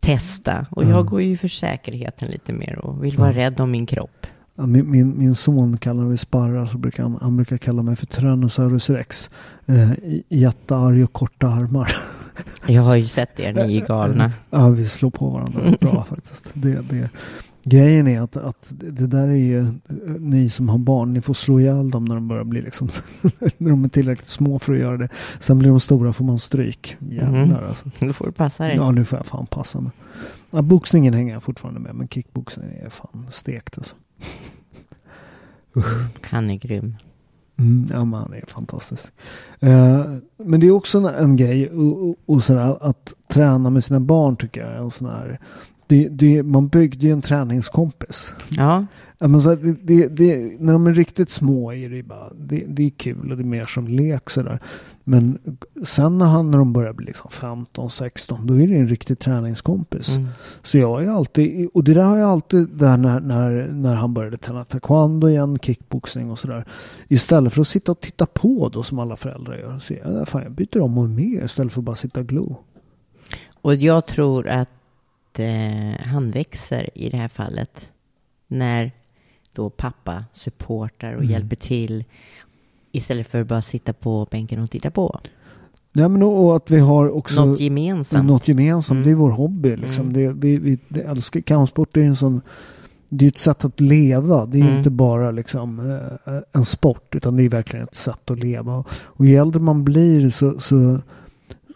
[0.00, 0.66] testa.
[0.70, 1.06] Och jag Mm.
[1.06, 3.40] går ju för säkerheten lite mer och vill vara Mm.
[3.42, 4.26] rädd om min kropp.
[4.56, 6.66] Ja, min, min, min son kallar mig sparrar.
[6.66, 9.30] Så brukar han, han brukar kalla mig för Tyrannosaurus rex.
[9.66, 9.90] Eh,
[10.28, 11.96] jättearg och korta armar.
[12.68, 14.32] Jag har ju sett er, ni är galna.
[14.50, 16.50] Ja, vi slår på varandra bra faktiskt.
[16.54, 17.10] Det, det.
[17.66, 19.66] Grejen är att, att det där är ju,
[20.18, 22.88] ni som har barn, ni får slå ihjäl dem när de börjar bli liksom,
[23.58, 25.08] när de är tillräckligt små för att göra det.
[25.38, 26.96] Sen blir de stora får man stryk.
[27.10, 27.56] Jävlar Mhm.
[27.68, 27.90] alltså.
[28.00, 28.76] Då får du passa dig.
[28.76, 29.92] Ja, nu får jag fan passa mig.
[30.50, 33.94] Ja, boxningen hänger jag fortfarande med, men kickboxning är fan stekt alltså.
[36.20, 36.94] Han är grym.
[37.58, 39.12] Mm, ja, men han är fantastisk.
[39.60, 40.04] Eh,
[40.36, 44.00] men det är också en, en grej och, och, och sådär, att träna med sina
[44.00, 45.40] barn tycker jag är en sån här
[45.86, 48.28] det, det, man byggde ju en träningskompis.
[48.50, 48.86] Ja,
[49.18, 52.90] men så det, det, när de är riktigt små är det, bara, det, det är
[52.90, 54.60] kul och det är mer som lek sådär.
[55.04, 55.38] Men
[55.84, 59.18] sen när, han, när de börjar bli liksom 15, 16 då är det en riktig
[59.18, 60.16] träningskompis.
[60.16, 60.28] mm.
[60.62, 64.14] Så jag är alltid, och det där har jag alltid där när, när, när han
[64.14, 66.64] började träna taekwondo igen, kickboxning och sådär.
[67.08, 69.78] Istället för att sitta och titta på då som alla föräldrar gör.
[69.78, 72.26] Så jag, fan, jag byter om och är med istället för att bara sitta och
[72.26, 72.56] glo.
[73.62, 74.68] Och jag tror att
[75.40, 77.92] eh, han växer i det här fallet.
[78.46, 78.92] När
[79.52, 81.32] då pappa supportar och Mm.
[81.32, 82.04] hjälper till.
[82.92, 85.20] Istället för att bara sitta på bänken och titta på.
[85.92, 88.26] Nej, men och, att vi har också Något gemensamt.
[88.26, 88.96] något gemensamt.
[88.96, 89.04] Mm.
[89.04, 90.08] Det är vår hobby liksom.
[90.08, 90.12] Mm.
[90.12, 91.96] Det, vi, vi det älskar kampsport.
[91.96, 92.40] Är en sån
[93.08, 94.46] det är ett sätt att leva.
[94.46, 94.76] Det är Mm.
[94.78, 95.90] inte bara liksom
[96.26, 98.84] eh, en sport utan det är verkligen ett sätt att leva.
[99.02, 101.00] Och ju äldre man blir så, så,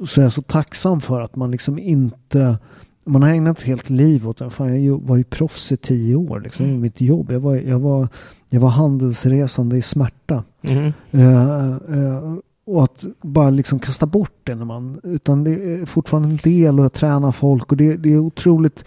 [0.07, 2.59] så är jag så tacksam för att man liksom inte
[3.09, 4.51] man har ägnat ett helt liv åt det.
[4.51, 6.41] Fan, jag var ju proffs i tio år.
[6.41, 7.33] Liksom, i mitt jobb.
[7.33, 8.09] Jag var, jag, var,
[8.51, 10.45] jag var handelsresande i smärta.
[10.63, 10.93] Mm.
[11.11, 12.35] Eh, eh,
[12.67, 16.81] och att bara liksom kasta bort det när man, utan det är fortfarande en del
[16.81, 18.85] att träna folk och det, det är otroligt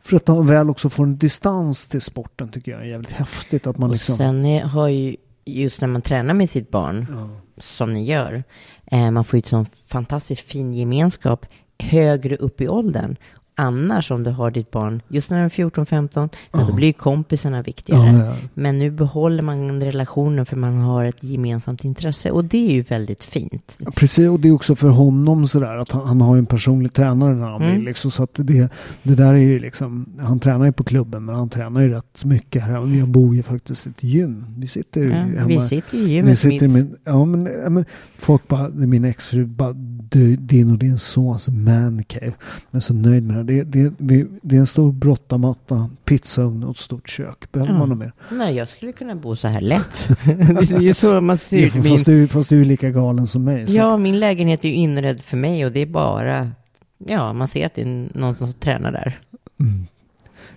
[0.00, 3.66] för att man väl också får en distans till sporten tycker jag är jävligt häftigt
[3.66, 7.06] att man Och liksom sen är, har ju, just när man tränar med sitt barn,
[7.10, 7.28] Ja.
[7.58, 8.44] som ni gör,
[8.86, 11.46] eh, man får ju ett sån fantastiskt fin gemenskap
[11.82, 13.16] högre upp i åldern.
[13.54, 16.64] Annars om du har ditt barn, just när de är 14-15, ja.
[16.68, 18.06] då blir ju kompisarna viktigare.
[18.18, 18.34] Ja, ja.
[18.54, 22.82] Men nu behåller man relationen för man har ett gemensamt intresse och det är ju
[22.82, 23.78] väldigt fint.
[23.96, 27.34] Precis, och det är också för honom sådär att han, han har en personlig tränare
[27.34, 27.74] när han Mm.
[27.74, 27.84] vill.
[27.84, 28.68] Liksom, så att det,
[29.02, 32.24] det där är ju liksom, han tränar ju på klubben men han tränar ju rätt
[32.24, 32.96] mycket här.
[32.98, 34.46] Jag bor ju faktiskt i ett gym.
[34.56, 35.46] Vi sitter ju hemma.
[35.46, 37.84] vi sitter i Vi gymmet sitter i min, ja, men, men
[38.18, 39.72] folk bara, min exfru bara,
[40.12, 42.32] du, din och din sons mancave.
[42.70, 43.64] Jag är så nöjd med det.
[43.64, 47.52] Det, det, det, är en stor brottamatta, pizzaugn och ett stort kök.
[47.52, 47.78] Behöver Ja.
[47.78, 48.12] man något mer?
[48.30, 50.08] Nej, jag skulle kunna bo så här lätt.
[50.24, 51.74] det är ju så man ser Ja, ut.
[51.74, 53.66] Min, fast, du, fast du är lika galen som mig.
[53.66, 56.50] Så ja, min lägenhet är ju inredd för mig och det är bara,
[56.98, 59.18] ja, man ser att det är någon som tränar där.
[59.60, 59.86] Mm.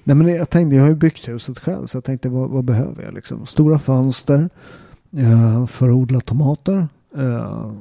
[0.03, 2.63] Nej men jag tänkte, jag har ju byggt huset själv så jag tänkte vad, vad
[2.63, 3.45] behöver jag liksom?
[3.45, 4.49] Stora fönster
[5.17, 6.87] eh, för att odla tomater.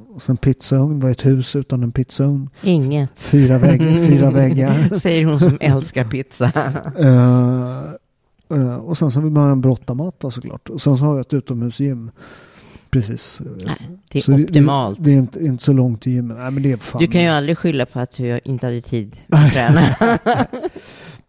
[0.08, 2.50] Och sen pizzaugn, vad är ett hus utan en pizzaugn?
[2.62, 3.10] Inget.
[3.16, 4.98] Fyra, vägg, fyra väggar.
[4.98, 6.52] Säger hon som älskar pizza.
[6.98, 10.70] Eh, eh, och sen så vill man ha en brottamatta såklart.
[10.70, 12.10] Och sen så har jag ett utomhusgym.
[12.90, 13.40] Precis.
[13.66, 13.76] Nej,
[14.12, 14.98] det är så optimalt.
[14.98, 16.36] Det, det är inte, inte så långt till gymmet.
[16.36, 17.00] Nej men det är fan.
[17.00, 19.80] Du kan ju aldrig skylla på att du inte hade tid att träna.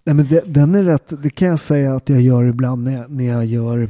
[0.04, 2.98] Nej, men det, den är rätt, det kan jag säga att jag gör ibland när
[2.98, 3.90] jag, när jag gör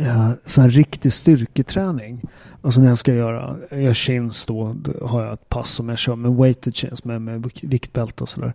[0.00, 2.22] eh, sån här riktig styrketräning.
[2.62, 5.88] Alltså när jag ska göra, jag gör chins då, då har jag ett pass som
[5.88, 8.52] jag kör med weighted chins med, med viktbälte och sådär.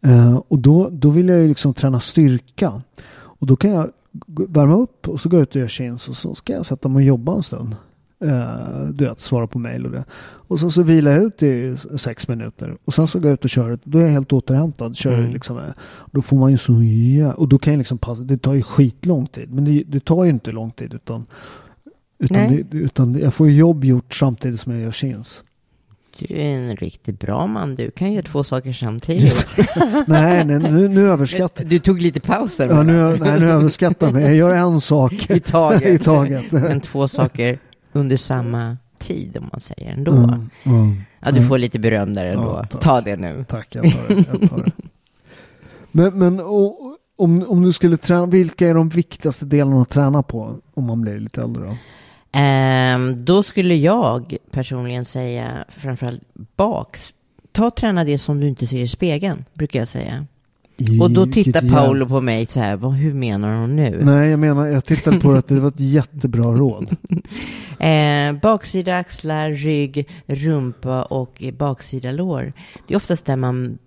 [0.00, 2.82] Eh, och då, då vill jag ju liksom träna styrka.
[3.16, 3.90] Och då kan jag
[4.48, 6.88] värma upp och så går jag ut och gör chins och så ska jag sätta
[6.88, 7.76] mig och jobba en stund.
[8.24, 10.04] Uh, du vet, svara på mail och det.
[10.48, 12.76] Och sen så vilar jag ut i sex minuter.
[12.84, 13.78] Och sen så går jag ut och kör.
[13.84, 14.96] Då är jag helt återhämtad.
[14.96, 15.32] Kör Mm.
[15.32, 15.64] liksom, eh,
[16.10, 16.72] då får man ju så
[17.18, 18.22] ja, Och då kan jag liksom passa.
[18.22, 19.52] Det tar ju skitlång tid.
[19.52, 20.94] Men det, det tar ju inte lång tid.
[20.94, 21.26] Utan,
[22.18, 25.42] utan, det, utan jag får jobb gjort samtidigt som jag gör chins.
[26.18, 27.74] Du är en riktigt bra man.
[27.74, 29.46] Du kan göra två saker samtidigt.
[30.06, 34.06] nej, nej, nu, nu överskattar Du tog lite paus där Ja, nu, nej, nu överskattar
[34.06, 34.22] jag mig.
[34.22, 35.82] Jag gör en sak I taget.
[36.00, 36.52] i taget.
[36.52, 37.58] Men två saker
[37.96, 40.12] under samma tid om man säger ändå.
[40.12, 41.02] Mm, mm.
[41.20, 42.66] Ja, du får lite beröm där ändå.
[42.70, 42.78] Ja.
[42.78, 43.44] Ta det nu.
[43.48, 44.24] Tack, jag tar det.
[44.32, 44.72] Jag tar det.
[45.92, 50.22] Men, men och, om, om du skulle träna, vilka är de viktigaste delarna att träna
[50.22, 51.76] på om man blir lite äldre då?
[52.32, 56.22] Ehm, då skulle jag personligen säga framförallt
[56.56, 57.14] baks.
[57.52, 60.26] Ta och träna det som du inte ser i spegeln, brukar jag säga.
[61.00, 64.00] Och då tittar Paolo på mig så här, vad, hur menar hon nu?
[64.02, 66.96] Nej, jag menar, jag tittade på det att det var ett jättebra råd.
[67.80, 72.52] Eh, baksida axlar, rygg, rumpa och baksida lår.
[72.86, 73.78] Det är oftast där man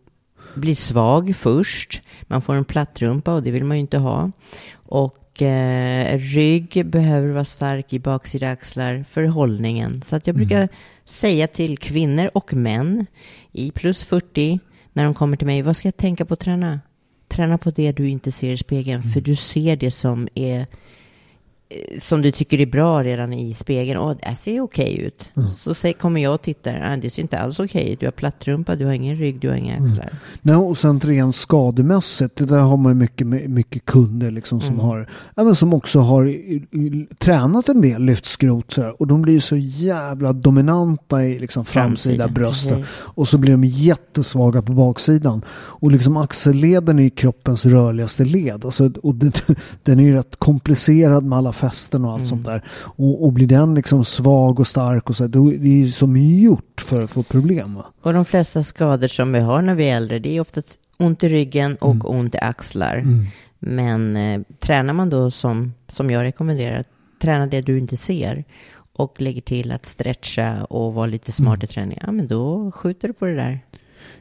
[0.55, 2.01] blir svag först.
[2.21, 4.31] Man får en platt rumpa och det vill man ju inte ha.
[4.73, 10.01] Och eh, rygg behöver vara stark i baksida axlar för hållningen.
[10.05, 10.69] Så att jag brukar
[11.05, 13.05] säga till kvinnor och män
[13.51, 14.59] i plus 40
[14.99, 16.79] när de kommer till mig, vad ska jag tänka på att träna?
[17.27, 20.67] Träna på det du inte ser i spegeln, för du ser det som är
[22.01, 23.99] som du tycker är bra redan i spegeln.
[23.99, 25.29] Åh, det ser okej ut.
[25.59, 26.97] Så säg, kommer jag och tittar.
[27.01, 27.99] Det ser inte alls okej ut.
[27.99, 30.09] Du har plattrumpa, du har ingen rygg, du har inga axlar.
[30.41, 34.73] Nej, och sen rent skademässigt, det där har man ju mycket, mycket kunder liksom som
[34.73, 34.85] Mm.
[34.85, 39.07] har, ja, men som också har i- i- tränat en del lyftskrot så här, och
[39.07, 42.73] de blir ju så jävla dominanta i liksom framsida precis.
[42.91, 45.41] Och så blir de jättesvaga på baksidan.
[45.51, 48.65] Och liksom axelleden är ju kroppens rörligaste led.
[48.65, 49.31] Alltså, och den,
[49.83, 52.29] den är ju rätt komplicerad med alla fästen och allt Mm.
[52.29, 52.63] sånt där.
[52.81, 56.17] Och, och blir den liksom svag och stark och så då är det ju som
[56.17, 57.75] gjort för att få problem.
[57.75, 57.85] Va?
[58.01, 61.23] Och de flesta skador som vi har när vi är äldre, det är oftast ont
[61.23, 62.05] i ryggen och Mm.
[62.19, 63.03] ont i axlar.
[63.59, 66.83] Men eh, tränar man då som, som jag rekommenderar,
[67.21, 68.43] träna det du inte ser
[68.93, 71.63] och lägger till att stretcha och vara lite smart Mm.
[71.63, 73.59] i träningen, ja men då skjuter du på det där.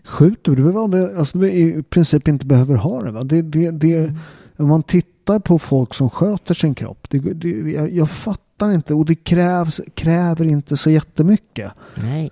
[0.05, 3.25] Skjuter du väl det, alltså du i princip inte behöver ha det va?
[3.25, 4.15] Det, det, det,
[4.57, 8.95] om man tittar på folk som sköter sin kropp, det, det, jag, jag fattar inte
[8.95, 11.73] och det krävs, kräver inte så jättemycket.
[11.95, 12.31] Nej.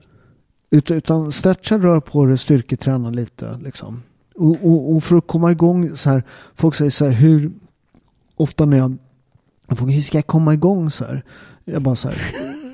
[0.71, 4.03] Utan, utan stretcha, rör på det, styrketräna lite liksom.
[4.35, 6.23] Och, och, och, för att komma igång så här,
[6.55, 7.53] folk säger så här, hur
[8.37, 8.97] ofta när jag,
[9.69, 11.25] frågar, hur ska jag komma igång så här?
[11.65, 12.19] Jag bara så här,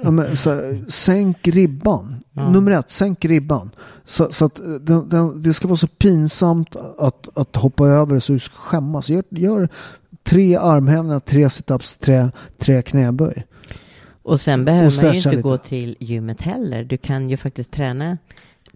[0.02, 2.16] ja, men, så här sänk ribban.
[2.32, 2.50] Ja.
[2.50, 3.70] Nummer ett, sänk ribban.
[4.04, 8.32] Så, så att det, det, det, ska vara så pinsamt att, att hoppa över så
[8.32, 9.08] du ska skämmas.
[9.08, 9.68] Gör, gör
[10.22, 13.44] tre armhävningar, tre situps, tre, tre knäböj.
[14.22, 15.42] Och sen behöver och man ju inte lite.
[15.42, 16.84] gå till gymmet heller.
[16.84, 18.18] Du kan ju faktiskt träna.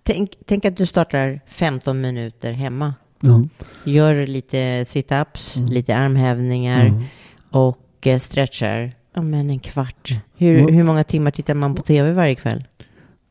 [0.02, 2.94] Tänk, tänk att du startar 15 minuter hemma.
[3.22, 3.48] Mm.
[3.84, 5.68] Gör lite situps, mm.
[5.68, 7.04] lite armhävningar mm.
[7.50, 8.92] och eh, stretchar.
[9.14, 10.10] Ja, men en kvart.
[10.36, 12.64] Hur, hur många timmar tittar man på tv varje kväll?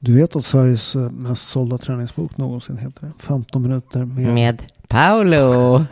[0.06, 3.12] Du vet att Sveriges eh, mest sålda träningsbok någonsin heter det?
[3.24, 4.34] 15 minuter med...
[4.34, 5.76] Med Paolo!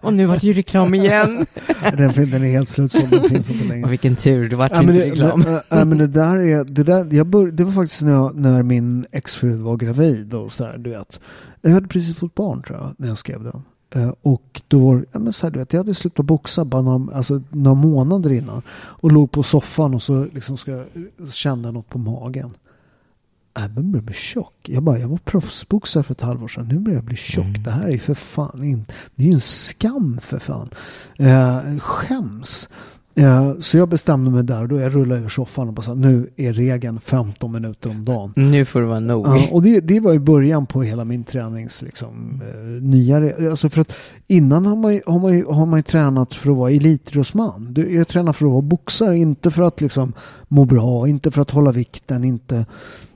[0.00, 1.46] och nu var det ju reklam igen.
[1.82, 3.84] den, den är helt slutsåld, den finns inte längre.
[3.84, 5.40] Och vilken tur, det var ja, inte det, reklam.
[5.40, 8.36] Men, äh, men det där är, det där, jag bör, det var faktiskt när, jag,
[8.38, 11.20] när min exfru var gravid och sådär, du vet.
[11.60, 13.62] Jag hade precis fått barn tror jag, när jag skrev den.
[13.96, 17.16] Uh, och då, ja men så här, du vet, jag hade slutat boxa bara några,
[17.16, 18.62] alltså, några månader innan.
[18.72, 20.84] Och låg på soffan och så liksom ska,
[21.32, 22.50] kände något på magen.
[23.54, 24.54] Jag börjar bli tjock.
[24.62, 26.68] Jag bara, jag var proffsboxare för ett halvår sedan.
[26.68, 27.44] Nu börjar jag bli tjock.
[27.44, 27.62] Mm.
[27.62, 30.70] Det här är för fan inte, det är ju en skam för fan.
[31.18, 32.68] Eh, skäms.
[33.14, 35.94] Eh, så jag bestämde mig där och då jag rullade över soffan och bara sa
[35.94, 38.32] nu är regeln 15 minuter om dagen.
[38.36, 39.26] Nu får det vara nog.
[39.26, 43.68] Ja, och det, det var i början på hela min tränings liksom, eh, nya, alltså
[43.68, 43.92] för att
[44.26, 47.74] innan har man, har, man, har man ju tränat för att vara elitidrottsman.
[47.90, 50.12] Jag tränar för att vara boxare, inte för att liksom
[50.48, 52.66] må bra, inte för att hålla vikten, inte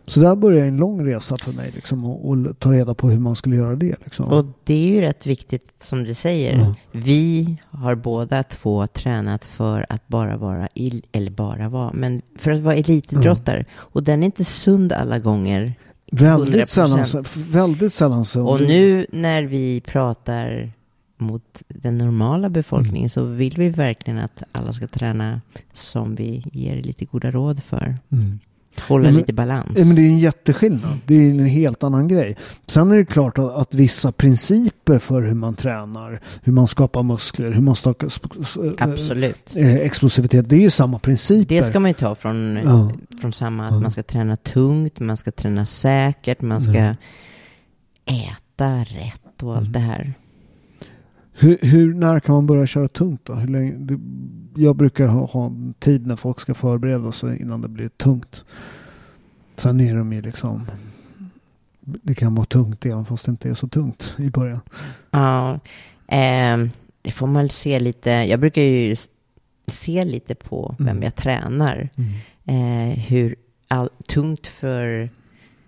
[0.07, 3.19] så där började en lång resa för mig liksom, och, och, ta reda på hur
[3.19, 3.97] man skulle göra det.
[4.05, 4.27] Liksom.
[4.27, 6.55] Och det är ju rätt viktigt som du säger.
[6.55, 6.75] Mm.
[6.93, 10.69] Vi har båda två tränat för att bara vara,
[11.13, 13.57] eller bara vara, men för att vara elitidrottare.
[13.57, 13.69] Mm.
[13.77, 15.75] Och den är inte sund alla gånger.
[16.13, 18.49] Väldigt sällan, väldigt sällan sund.
[18.49, 20.73] Och nu när vi pratar
[21.17, 23.09] mot den normala befolkningen mm.
[23.09, 25.41] så vill vi verkligen att alla ska träna
[25.73, 27.97] som vi ger lite goda råd för.
[28.13, 28.39] Mm.
[28.81, 29.69] Hålla men, lite balans.
[29.75, 30.99] Men det är en jätteskillnad.
[31.07, 32.37] Det är en helt annan grej.
[32.67, 37.03] Sen är det klart att, att vissa principer för hur man tränar, hur man skapar
[37.03, 38.09] muskler, hur man skapar
[38.79, 39.57] Absolut.
[39.57, 40.49] Eh, explosivitet.
[40.49, 41.55] Det är ju samma principer.
[41.55, 42.93] Det ska man ju ta från, ja.
[43.21, 43.81] från samma, att ja.
[43.81, 46.95] man ska träna tungt, man ska träna säkert, man ska ja.
[48.05, 49.73] äta rätt och allt mm.
[49.73, 50.15] det här.
[51.33, 53.35] Hur, hur, när kan man börja köra tungt då?
[53.35, 53.99] Hur länge,
[54.55, 58.45] jag brukar ha, ha tid när folk ska förbereda sig innan det blir tungt.
[59.57, 60.67] Sen är de ju liksom
[61.85, 64.61] det kan vara tungt även fast det inte är så tungt i början.
[65.11, 65.53] Ja,
[66.09, 66.59] eh,
[67.03, 68.11] det får man se lite.
[68.11, 68.97] Jag brukar ju
[69.67, 71.03] se lite på vem mm.
[71.03, 71.89] jag tränar.
[71.97, 72.13] Mm.
[72.45, 73.37] Eh, hur
[73.69, 75.11] all, tungt för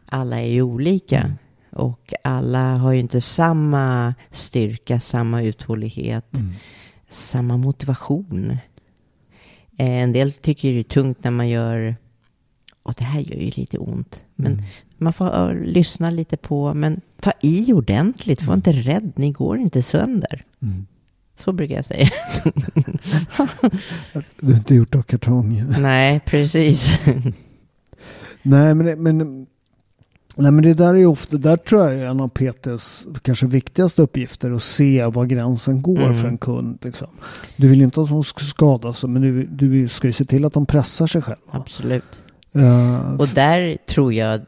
[0.09, 1.20] alla är ju olika.
[1.20, 1.37] Mm.
[1.70, 6.53] Och alla har ju inte samma styrka, samma uthållighet, mm.
[7.11, 8.59] samma motivation.
[9.77, 11.97] Eh, en del tycker det är tungt när man gör,
[12.83, 14.24] och det här gör ju lite ont.
[14.35, 14.64] Men mm.
[14.99, 18.59] man får uh, lyssna lite på, men ta i ordentligt, var mm.
[18.59, 20.45] inte rädd, ni går inte sönder.
[20.62, 20.87] Mm.
[21.39, 22.11] Så brukar jag säga.
[24.41, 25.64] du är inte gjort av kartong.
[25.79, 26.99] Nej, precis.
[28.43, 29.47] Nej, men, men
[30.39, 34.03] Nej men det där är ofta, där tror jag är en av PTs kanske viktigaste
[34.03, 36.20] uppgifter att se var gränsen går mm.
[36.20, 36.78] för en kund.
[36.82, 37.09] Liksom.
[37.57, 40.45] Du vill inte att de ska skada sig men du, du ska ju se till
[40.45, 41.43] att de pressar sig själva.
[41.51, 42.05] Absolut.
[42.57, 44.41] Uh, och där tror jag,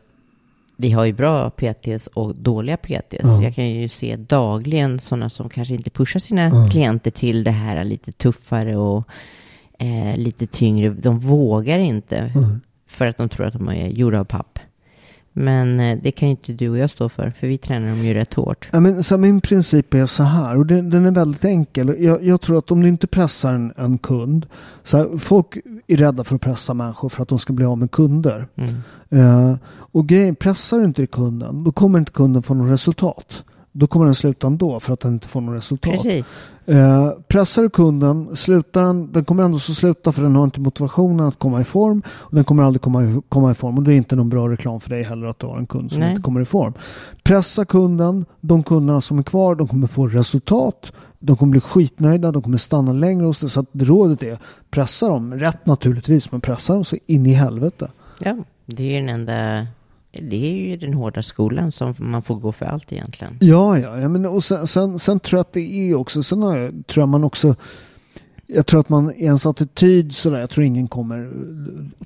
[0.76, 3.24] vi har ju bra PTs och dåliga PTs.
[3.24, 3.45] Uh.
[3.45, 6.70] Jag kan ju se dagligen sådana som kanske inte pushar sina uh.
[6.70, 9.05] klienter till det här lite tuffare och
[9.78, 10.89] eh, lite tyngre.
[10.89, 12.32] De vågar inte
[12.86, 14.57] för att de tror att de är gjorda av papp.
[15.41, 17.99] Men eh, det kan ju inte du och jag stå för, för vi tränar dem
[18.05, 18.68] ju rätt hårt.
[18.72, 21.95] Ja, men, så min princip är så här, och den, den är väldigt enkel.
[21.99, 24.47] Jag, jag, tror att om du inte pressar en, en kund,
[24.82, 27.78] så här, folk är rädda för att pressa människor för att de ska bli av
[27.78, 28.49] med kunder.
[28.55, 28.74] Mm.
[29.12, 33.45] Uh, och grejen, pressar du inte kunden, då kommer inte kunden få något resultat.
[33.79, 36.07] Då kommer den sluta ändå för att den inte får något resultat.
[36.66, 40.61] Eh, pressar du kunden, slutar den, den kommer ändå så sluta för den har inte
[40.61, 42.03] motivationen att komma i form.
[42.09, 44.49] Och den kommer aldrig komma i, komma i form och det är inte någon bra
[44.49, 46.11] reklam för dig heller att du har en kund som Nej.
[46.11, 46.72] inte kommer i form.
[47.22, 50.93] Pressa kunden, de kunderna som är kvar, de kommer få resultat.
[51.18, 53.51] De kommer bli skitnöjda, de kommer stanna längre hos dig.
[53.51, 54.39] Så att rådet är
[54.70, 57.91] pressa dem, rätt naturligtvis, men pressa dem så in i helvete.
[58.20, 59.66] Ja, det är ju den enda
[60.23, 63.37] det är ju den hårda skolan som man får gå för allt egentligen.
[63.41, 66.43] Ja, ja, ja men och sen, sen, sen tror jag att det är också, sen
[66.43, 67.57] jag, tror jag man också,
[68.47, 71.31] jag tror att man ens attityd sådär, jag tror ingen kommer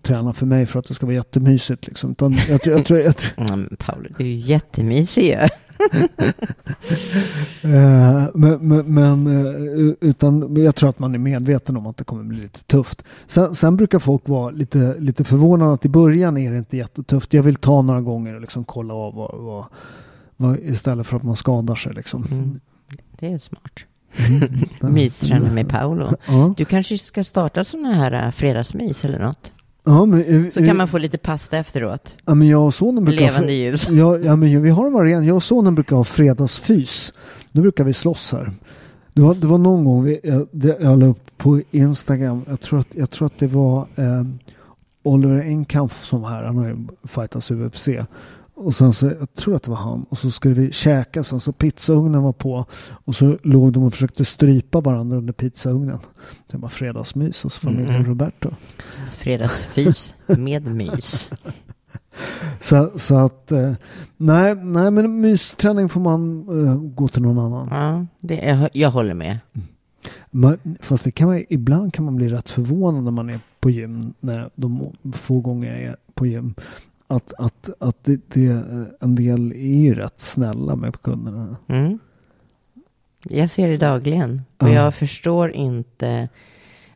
[0.03, 2.11] träna för mig för att det ska vara jättemysigt liksom.
[2.11, 3.35] Utan jag, jag, jag tror att...
[3.37, 5.39] Mm, Paolo, du är ju jättemysig
[7.64, 12.05] Eh, men, men, men, eh, utan, jag tror att man är medveten om att det
[12.05, 13.05] kommer bli lite tufft.
[13.27, 17.35] Sen, sen brukar folk vara lite, lite förvånade att i början är det inte jättetufft.
[17.35, 19.64] Jag vill ta några gånger och liksom kolla av vad, vad,
[20.37, 21.95] vad, istället för att man skadar sig.
[21.95, 22.25] Liksom.
[22.31, 22.61] Mm.
[23.18, 23.85] Det är smart.
[24.93, 26.11] Mysträna med Paolo.
[26.27, 26.55] Ja.
[26.57, 29.53] Du kanske ska starta sådana här äh, fredagsmys eller något?
[29.85, 32.14] Ja, men, eh, Så kan man få lite pasta efteråt.
[32.26, 33.89] ja, men jag och sonen brukar Levande ljus.
[33.91, 35.26] Ja, ja, men vi har en variant.
[35.26, 37.12] Jag och sonen brukar ha fredagsfys.
[37.53, 38.53] Då brukar vi slåss här.
[39.14, 42.43] Det var, det var någon gång vi, jag, det- jag la upp på Instagram.
[42.49, 44.22] Jag tror att, jag tror att det var eh,
[45.03, 46.45] Oliver Enkamp som var här.
[46.45, 47.89] Han har ju fightats UFC.
[48.63, 50.03] Och sen så, jag tror att det var han.
[50.09, 51.25] Och så skulle vi käka.
[51.25, 52.67] Sen så pizzaugnen var på.
[53.05, 55.99] Och så låg de och försökte strypa varandra under pizzaugnen.
[56.51, 58.05] Det var fredagsmys hos familjen Mm.
[58.07, 58.51] Roberto.
[59.13, 61.31] Fredagsfys med mys.
[62.61, 63.73] Så, så att, eh,
[64.17, 67.69] nej, nej men mysträning får man eh, gå till någon annan.
[67.71, 69.39] Ja, det, jag, jag håller med.
[70.31, 73.71] Man, fast det kan man, ibland kan man bli rätt förvånad när man är på
[73.71, 76.55] gym, när de få gånger jag är på gym.
[77.13, 78.65] Att, att, att det, det,
[79.01, 81.57] en del är ju rätt snälla med kunderna.
[81.69, 81.99] Mm.
[83.29, 84.43] Jag ser det dagligen.
[84.59, 84.73] Och Ja.
[84.73, 86.29] jag förstår inte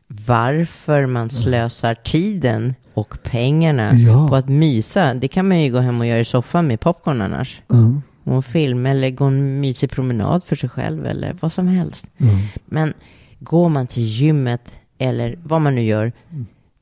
[0.07, 4.27] varför man slösar tiden och pengarna Ja.
[4.29, 5.13] på att mysa.
[5.13, 7.61] Det kan man ju gå hem och göra i soffan med popcorn annars.
[7.71, 8.01] Mm.
[8.23, 12.05] Och en film eller gå en mysig promenad för sig själv eller vad som helst.
[12.17, 12.35] Mm.
[12.65, 12.93] Men
[13.39, 16.11] går man till gymmet eller vad man nu gör,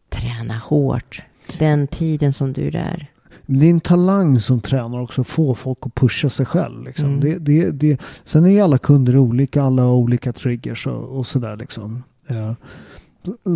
[0.10, 1.22] träna hårt.
[1.60, 3.08] Den tiden som du är där.
[3.46, 6.84] Men det är en talang som tränar också att få folk att pusha sig själv.
[6.84, 7.06] Liksom.
[7.06, 7.20] Mm.
[7.20, 11.28] Det, det, det, sen är ju alla kunder olika, alla har olika triggers och, och
[11.28, 11.56] sådär.
[11.56, 12.04] Liksom.
[12.28, 12.56] Ja.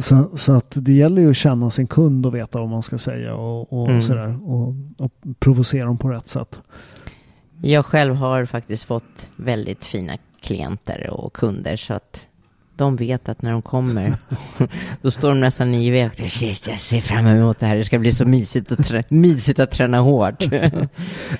[0.03, 2.97] Så, så att det gäller ju att känna sin kund och veta vad man ska
[2.97, 4.01] säga och, och Mm.
[4.01, 4.49] sådär.
[4.51, 6.59] Och, och provocera dem på rätt sätt.
[7.61, 12.25] Jag själv har faktiskt fått väldigt fina klienter och kunder så att
[12.79, 14.13] de vet att när de kommer,
[15.01, 17.75] då står de nästan i och Shit, jag ser fram emot det här.
[17.75, 20.43] Det ska bli så mysigt, att trä- mysigt att träna hårt.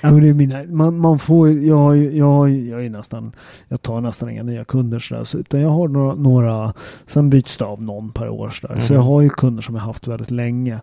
[0.02, 3.32] Ja, men det är mina, man, man får, jag, jag, jag är nästan,
[3.68, 5.24] jag tar nästan inga nya kunder sådär.
[5.24, 6.74] Så, utan jag har några, några,
[7.06, 8.76] sen byts det av någon per år sådär.
[8.80, 8.96] Så Mm.
[9.06, 10.80] jag har ju kunder som jag haft väldigt länge.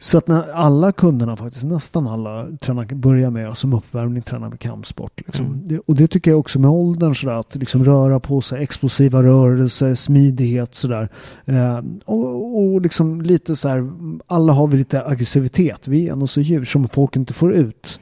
[0.00, 4.60] Så att när alla kunderna faktiskt, nästan alla tränar, börjar med som uppvärmning tränar med
[4.60, 5.20] kampsport.
[5.26, 5.46] Liksom.
[5.46, 5.68] Mm.
[5.68, 9.22] Det, och det tycker jag också med åldern sådär, att liksom röra på sig, explosiva
[9.22, 11.08] rörelser, smidighet sådär.
[11.44, 13.90] Eh, och, och liksom lite så här,
[14.26, 15.88] alla har vi lite aggressivitet.
[15.88, 18.00] Vi är ändå så djur som folk inte får ut.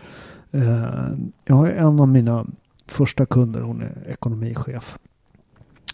[0.50, 1.08] Eh,
[1.44, 2.46] jag har en av mina
[2.86, 4.98] första kunder, hon är ekonomichef.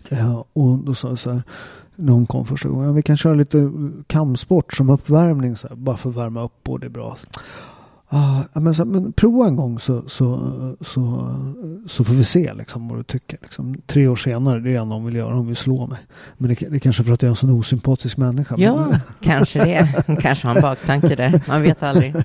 [0.08, 1.42] Ja, och då sa jag så här,
[1.96, 3.70] när hon kom första gången, vi kan köra lite
[4.06, 7.16] kampsport som uppvärmning så här, bara för att värma upp och det är bra.
[8.14, 11.34] Ah, men, så, men prova en gång så, så, så,
[11.88, 13.38] så får vi se liksom, vad du tycker.
[13.42, 13.74] Liksom.
[13.86, 15.98] Tre år senare, det är det enda hon vill göra, hon vill slå mig.
[16.38, 18.54] Men det, det är kanske för att jag är en sån osympatisk människa.
[18.56, 20.02] men- ja, kanske det.
[20.06, 21.40] Hon kanske har en baktanke där.
[21.48, 22.14] Man vet aldrig.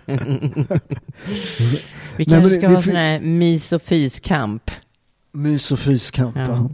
[2.17, 4.71] Vi Nej, kanske men det- ska det ha sån här mys och fyskamp.
[5.33, 6.35] Mys och fyskamp.
[6.35, 6.45] Ja.
[6.47, 6.69] Ja.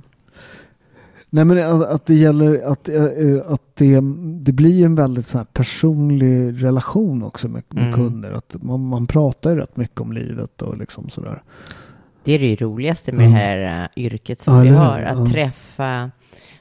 [1.36, 3.03] Nej men att, det gäller att, eh,
[3.47, 4.01] att det,
[4.41, 7.93] det blir en väldigt så personlig relation också med, med Mm.
[7.95, 8.31] kunder.
[8.31, 11.41] Att man, man pratar ju rätt mycket om livet och liksom sådär.
[12.23, 13.31] Det är det roligaste med Mm.
[13.34, 14.99] det här äh, yrket som Ja, vi har.
[15.01, 15.25] Att Ja.
[15.34, 16.11] träffa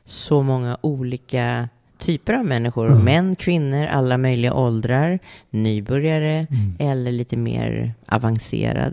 [0.04, 1.68] så många olika
[1.98, 2.86] typer av människor.
[2.92, 3.04] Mm.
[3.04, 5.18] Män, kvinnor, alla möjliga åldrar,
[5.50, 6.74] nybörjare Mm.
[6.78, 8.92] eller lite mer avancerad.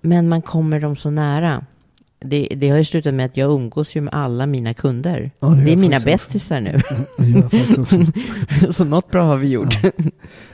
[0.00, 1.66] Men man kommer dem så nära.
[2.26, 5.30] Det, det har ju slutat med att jag umgås ju med alla mina kunder.
[5.40, 6.80] Ja, det det är mina bästisar nu.
[8.72, 9.78] Så något bra har vi gjort.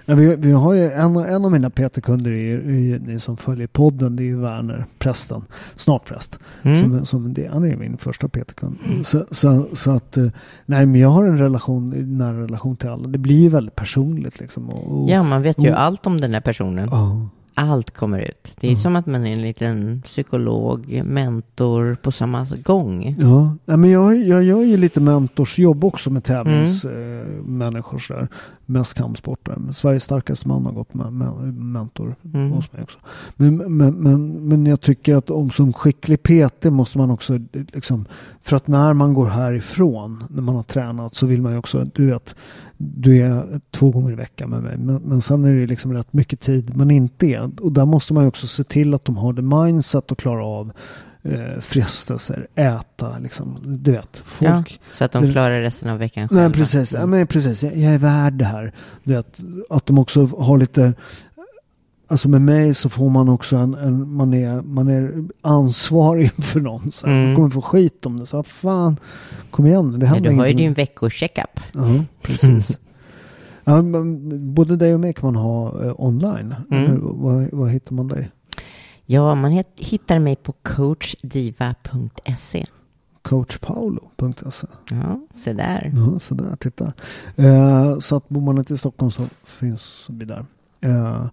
[0.05, 4.17] Ja, vi, vi har ju en, en av mina PT-kunder, är, ni som följer podden,
[4.17, 5.45] det är ju Werner, prästen,
[5.77, 6.39] snart präst.
[6.63, 6.81] Mm.
[6.81, 8.77] Som, som det, han är min första PT-kund.
[9.05, 10.27] Så, så, så att, eh,
[10.67, 13.09] nej men jag har en relation, nära relation till alla.
[13.09, 14.71] Det blir ju väldigt personligt liksom.
[14.71, 16.89] Och, och, Ja, man vet ju och- allt om den här personen.
[16.91, 17.29] ja.
[17.55, 18.49] Allt kommer ut.
[18.61, 18.83] Det är Mm.
[18.83, 23.17] som att man är en liten psykolog, mentor på samma gång.
[23.65, 27.39] Ja, men jag, jag gör ju lite mentorsjobb också med tävlingsmänniskor.
[27.39, 28.29] Eh, människor sådär.
[28.71, 29.75] Mest kampsportare.
[29.75, 32.51] Sveriges starkaste man har gått med, med mentor Mm.
[32.51, 32.99] hos mig också.
[33.37, 38.07] Men, men, men, men jag tycker att om som skicklig PT måste man också liksom,
[38.43, 41.87] för att när man går härifrån, när man har tränat så vill man ju också,
[41.95, 42.35] du vet,
[42.77, 44.77] du är två gånger i veckan med mig.
[44.79, 47.51] Men, men sen är det liksom rätt mycket tid man inte är.
[47.61, 50.45] Och där måste man ju också se till att de har det mindset att klara
[50.45, 50.73] av
[51.23, 54.81] eh, frestelser, äta, liksom, du vet, Ja, folk.
[54.93, 56.43] så att de det- klarar resten av veckan själva.
[56.45, 56.93] Nej, precis.
[56.93, 57.63] Ja, men precis.
[57.63, 58.73] Jag, jag är värd det här.
[59.05, 59.39] Du vet,
[59.71, 60.95] att de också har lite...
[62.09, 66.61] alltså med mig så får man också en, en man, är, man är ansvarig för
[66.61, 66.91] någon.
[66.93, 67.07] Så.
[67.07, 67.25] Mm.
[67.27, 68.27] Man kommer få skit om det.
[68.27, 68.97] Så fan,
[69.51, 69.99] kom igen.
[69.99, 70.67] Det händer du har ju ingenting.
[70.67, 71.61] din veckocheckup.
[71.73, 72.81] Ja, precis.
[73.65, 76.55] ja, men både dig och mig kan man ha eh, online.
[76.71, 76.99] Mm.
[77.03, 78.31] Vad, vad hittar man dig?
[79.13, 82.65] Ja, man hittar mig på coachdiva.se.
[83.23, 84.67] Coachpaolo.se.
[84.91, 85.93] Ja, se där.
[85.95, 86.93] Ja, så där, titta.
[87.37, 90.45] Eh, så att bor man inte i Stockholm så finns vi där.
[90.81, 91.27] Eh,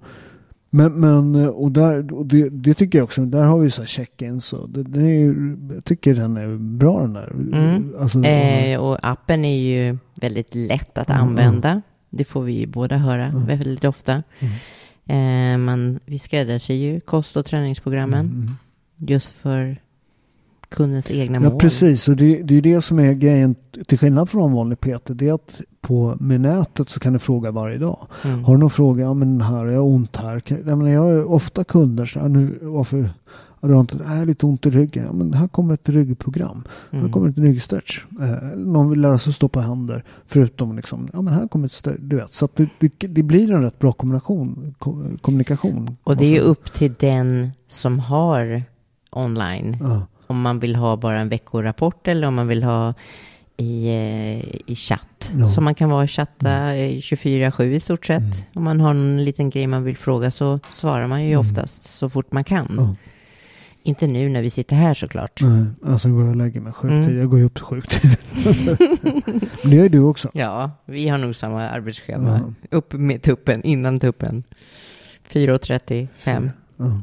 [0.70, 3.88] men, men och där, och det, det tycker jag också, där har vi så här
[3.88, 7.32] check-ins och det, det är ju, jag tycker den är bra den där.
[7.32, 7.96] Mm.
[8.00, 11.82] Alltså, Eh, och appen är ju väldigt lätt att Mm, använda.
[12.10, 13.46] Det får vi ju båda höra Mm.
[13.46, 14.24] väldigt ofta.
[15.08, 18.52] Eh, man, vi skräddarsyr ju kost och träningsprogrammen Mm.
[18.98, 19.78] just för
[20.70, 21.60] kundens egna Ja, mål.
[21.60, 22.08] precis.
[22.08, 23.56] Och det, det är det som är grejen,
[23.88, 27.52] till skillnad från vanlig PT, det är att på, med nätet så kan du fråga
[27.52, 28.08] varje dag.
[28.26, 28.44] Mm.
[28.44, 29.04] Har du någon fråga?
[29.04, 30.42] Ja men här, jag har ont här.
[30.48, 33.10] Jag, menar, jag har ofta kunder så här, nu, varför
[33.62, 35.04] har du inte, jag har lite ont i ryggen.
[35.06, 36.64] Ja, men här kommer ett ryggprogram.
[36.92, 37.12] Här Mm.
[37.12, 38.04] kommer ett ryggstretch.
[38.22, 40.04] Eh, någon vill lära sig stå på händer.
[40.28, 42.00] Förutom liksom, ja men här kommer ett stretch.
[42.02, 45.98] Du vet, så att det, det, det blir en rätt bra kombination, ko, kommunikation.
[46.04, 48.64] Och det är ju upp till den som har
[49.10, 49.78] online.
[49.82, 52.94] Ja, Om man vill ha bara en veckorapport eller om man vill ha
[53.58, 55.32] i, eh, i chatt.
[55.36, 55.48] Ja.
[55.48, 58.22] Så man kan vara chatta eh, 24-7 i stort sett.
[58.24, 58.36] Mm.
[58.54, 61.40] Om man har någon liten grej man vill fråga så svarar man ju Mm.
[61.40, 62.76] oftast så fort man kan.
[62.78, 62.96] ja.
[63.88, 65.42] Inte nu när vi sitter här såklart.
[65.42, 67.18] Nej, alltså går jag och lägger mig sjukt Mm.
[67.18, 68.02] Jag går ju upp sjukt.
[69.62, 70.30] Men det gör ju du också.
[70.34, 72.54] Ja, vi har nog samma arbetsschema.
[72.70, 72.78] Ja.
[72.78, 74.44] Upp med tuppen, innan tuppen.
[75.32, 76.50] 4.35.
[76.78, 77.02] Ja.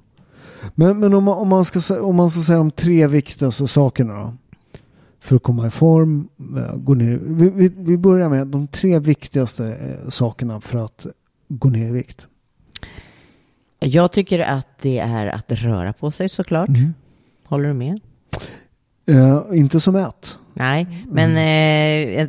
[0.75, 4.15] Men, men om, man, om, man ska, om man ska säga de tre viktigaste sakerna
[4.15, 4.35] då.
[5.21, 6.29] För att komma i form.
[6.57, 7.21] eh, Gå ner.
[7.23, 11.07] Vi, vi, vi börjar med de tre viktigaste eh, sakerna för att
[11.49, 12.27] gå ner i vikt.
[13.79, 16.69] Jag tycker att det är att röra på sig såklart.
[16.69, 16.95] Mm.
[17.45, 18.01] Håller du med?
[19.07, 20.39] Eh, inte som ett.
[20.55, 22.29] Nej, men eh, eh,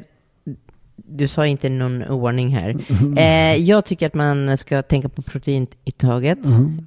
[0.96, 2.76] du sa inte någon ordning här.
[3.18, 6.80] Eh, jag tycker att man ska tänka på proteinintaget, Mm.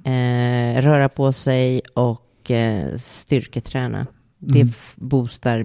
[0.77, 4.07] eh, röra på sig och eh, styrketräna.
[4.37, 4.73] Det Mm.
[4.95, 5.63] boostar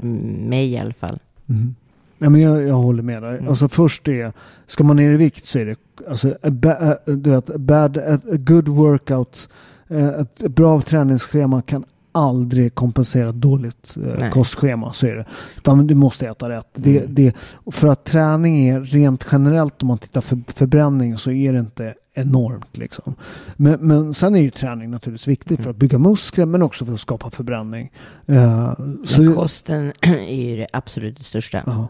[0.48, 1.18] mig i alla fall.
[1.48, 1.74] Mm.
[2.18, 3.36] Ja, men jag, jag håller med dig.
[3.38, 3.48] Mm.
[3.48, 4.32] Alltså först är,
[4.66, 5.76] ska man ner i vikt så är det,
[6.08, 9.48] alltså, a ba, a, du vet, a bad, a, a good workout,
[9.88, 14.30] eh, ett bra träningsschema kan aldrig kompensera ett dåligt eh, Nej.
[14.30, 14.92] kostschema.
[14.92, 15.24] Så är det.
[15.56, 16.68] Utan du måste äta rätt.
[16.74, 17.14] Det, Mm.
[17.14, 17.34] det,
[17.72, 21.94] för att träning är rent generellt om man tittar för förbränning så är det inte
[22.14, 23.14] enormt liksom.
[23.56, 26.92] Men, men sen är ju träning naturligtvis viktigt för att bygga muskler men också för
[26.92, 27.92] att skapa förbränning.
[28.26, 28.72] Eh,
[29.04, 31.62] så, kosten är ju det absolut största.
[31.66, 31.88] Ja.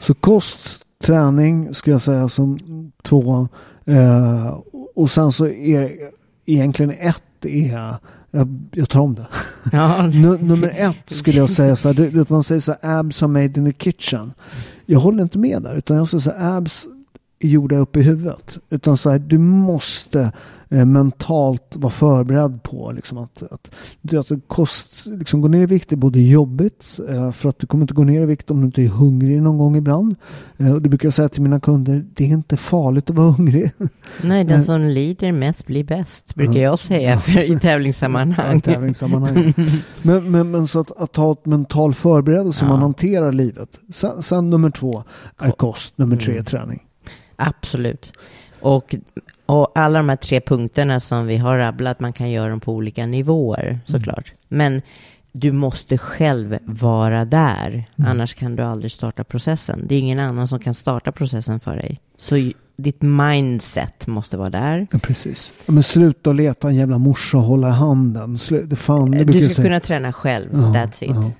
[0.00, 0.58] Så kost,
[1.02, 2.58] träning ska jag säga som
[3.02, 3.48] två.
[3.84, 4.58] Eh,
[4.94, 5.90] och sen så är
[6.46, 7.96] egentligen ett är,
[8.30, 9.26] jag, jag tar om det.
[9.72, 13.22] Ja, Nu, nummer ett skulle jag säga så här, det, man säger så här, abs
[13.22, 14.32] are made in the kitchen.
[14.86, 16.86] Jag håller inte med där, utan jag säger så här, abs
[17.48, 18.58] gjorda uppe i huvudet.
[18.70, 20.32] Utan så här, du måste
[20.68, 23.70] eh, mentalt vara förberedd på liksom att, att,
[24.18, 27.82] att kost, liksom gå ner i vikt är både jobbigt eh, för att du kommer
[27.84, 30.14] inte gå ner i vikt om du inte är hungrig någon gång ibland.
[30.56, 33.30] Eh, och det brukar jag säga till mina kunder, det är inte farligt att vara
[33.30, 33.70] hungrig.
[34.22, 38.54] nej, den som lider mest blir bäst, brukar jag säga i tävlingssammanhang.
[38.54, 39.54] Ja, tävlingssammanhang.
[40.02, 42.68] men, men, men så att, att ha ett mental förberedelse Ja.
[42.68, 43.68] man hanterar livet.
[43.94, 45.02] Sen, sen nummer två
[45.40, 46.44] är Ko- kost, nummer tre är Mm.
[46.44, 46.82] träning.
[47.48, 48.12] Absolut.
[48.60, 48.94] Och,
[49.46, 52.72] och alla de här tre punkterna som vi har rabblat, man kan göra dem på
[52.72, 54.32] olika nivåer såklart.
[54.48, 54.82] Men
[55.32, 59.84] du måste själv vara där, annars kan du aldrig starta processen.
[59.88, 62.00] Det är ingen annan som kan starta processen för dig.
[62.16, 64.86] Så ditt mindset måste vara där.
[64.90, 65.52] Ja, precis.
[65.66, 68.38] Men sluta leta en jävla morsa och hålla i handen.
[68.38, 71.10] Slu, det fan, brukar Du ska kunna träna själv, Ja, that's it.
[71.10, 71.30] ja.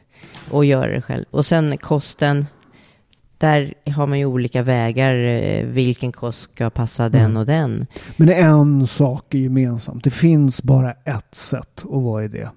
[0.51, 1.25] Och göra det själv.
[1.31, 2.47] Och sen kosten,
[3.43, 5.14] där har man ju olika vägar.
[5.24, 7.36] eh, Vilken kost ska passa den Mm.
[7.36, 7.86] och den.
[8.16, 10.05] Men en sak är gemensamt.
[10.05, 11.82] Det finns bara ett sätt.
[11.84, 12.51] Och vad är det?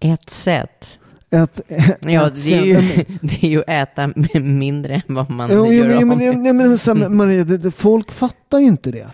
[0.00, 0.98] Ett sätt.
[1.30, 1.60] Ett,
[2.00, 2.74] Ja, ett det är, ju,
[3.22, 6.38] det är ju att äta mindre än vad man Jo, jo, gör men, av med.
[6.38, 9.06] nej, men, här, Maria, det, det, folk fattar ju inte det.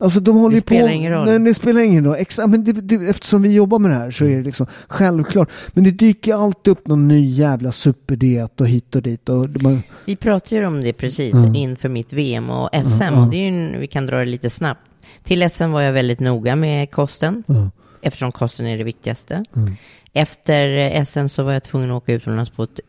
[0.00, 1.26] Alltså de håller ju spelar på, ingen roll.
[1.26, 2.16] Nej, det spelar ingen roll.
[2.18, 5.50] Exa, men det, det, eftersom vi jobbar med det här så är det liksom självklart.
[5.72, 9.28] Men det dyker alltid upp någon ny jävla superdiet och hit och dit.
[9.28, 11.54] Och man, Vi pratade ju om det precis Mm.
[11.54, 13.02] inför mitt VM och SM.
[13.02, 14.80] Mm, Och det är ju, vi kan dra det lite snabbt.
[15.24, 17.42] Till SM var jag väldigt noga med kosten.
[17.46, 17.70] Ja.
[18.02, 19.44] Eftersom kosten är det viktigaste.
[19.56, 19.72] Mm.
[20.12, 22.80] Efter SM så var jag tvungen att åka utomlands på ett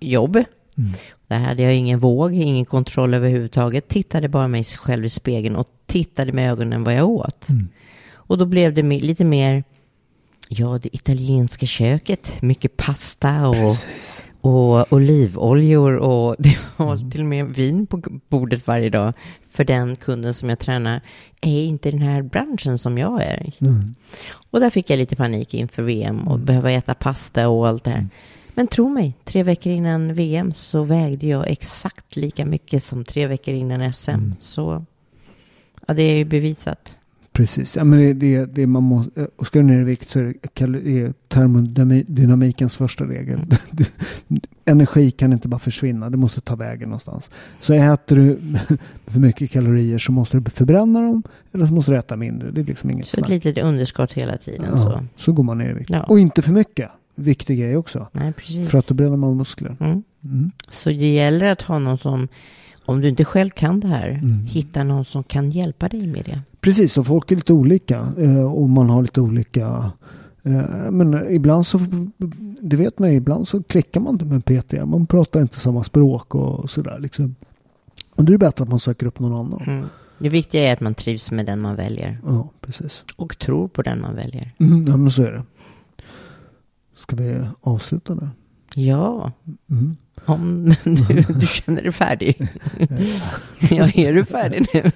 [0.00, 0.38] jobb.
[0.78, 0.90] Mm.
[1.26, 3.88] Där hade jag ingen våg, ingen kontroll överhuvudtaget.
[3.88, 7.48] Tittade bara mig själv i spegeln och tittade med ögonen vad jag åt.
[7.48, 7.68] Mm.
[8.12, 9.64] Och då blev det lite mer,
[10.48, 12.42] ja, det italienska köket.
[12.42, 14.24] Mycket pasta och, Precis.
[14.40, 17.10] och olivoljor och det var Mm.
[17.10, 19.12] till och med vin på bordet varje dag.
[19.50, 21.00] För den kunden som jag tränar
[21.40, 23.52] är inte den här branschen som jag är.
[23.60, 23.94] Mm.
[24.50, 27.90] Och där fick jag lite panik inför VM och behöva äta pasta och allt det
[27.90, 28.06] här.
[28.58, 33.26] Men tro mig, tre veckor innan VM så vägde jag exakt lika mycket som tre
[33.26, 34.32] veckor innan SM.
[34.40, 34.84] Så
[35.86, 36.92] ja, det är ju bevisat.
[37.32, 40.18] Precis, ja, men det, det, det man måste, och ska du ner i vikt så
[40.18, 43.40] är det, termodynamikens första regel.
[44.64, 47.30] Energi kan inte bara försvinna, det måste ta vägen någonstans.
[47.60, 48.38] Så äter du
[49.06, 52.50] för mycket kalorier så måste du förbränna dem eller så måste du äta mindre.
[52.50, 53.44] Det är liksom inget Så ett snack.
[53.44, 54.66] litet underskott hela tiden.
[54.70, 55.04] Ja, Så.
[55.16, 55.90] så går man ner i vikt.
[55.90, 56.02] Ja.
[56.02, 56.90] Och inte för mycket.
[57.18, 58.08] Viktig grej också.
[58.12, 58.70] Nej, precis.
[58.70, 59.76] För att då bränner man muskler.
[59.80, 60.02] Mm.
[60.24, 60.50] Mm.
[60.70, 62.28] Så det gäller att ha någon som,
[62.84, 64.46] om du inte själv kan det här, Mm.
[64.46, 66.40] hitta någon som kan hjälpa dig med det.
[66.60, 68.12] Precis, och folk är lite olika.
[68.18, 69.90] eh, Och man har lite olika...
[70.42, 71.80] eh, Men ibland så,
[72.60, 74.72] det vet ju, ibland så klickar man inte med PT.
[74.86, 77.34] Man pratar inte samma språk och sådär liksom.
[78.14, 79.62] Och då är det bättre att man söker upp någon annan.
[79.66, 79.86] Mm.
[80.18, 83.04] Det viktiga är att man trivs med den man väljer Ja, precis.
[83.16, 84.52] och tror på den man väljer.
[84.58, 85.42] Mm, ja, men så är det.
[87.08, 88.28] Ska vi avsluta nu?
[88.74, 89.32] Ja,
[89.70, 89.96] Mm.
[90.26, 92.36] om du, du känner dig färdig.
[93.70, 94.90] ja, är du färdig nu?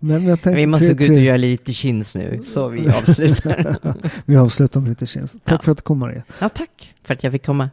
[0.00, 3.76] Nej, Vi måste gå ut och göra lite chins nu, så vi avslutar.
[4.24, 5.36] vi avslutar med lite tjänst.
[5.44, 5.64] Tack Ja.
[5.64, 6.22] för att du kom Maria.
[6.38, 7.70] Ja, tack för att jag fick komma.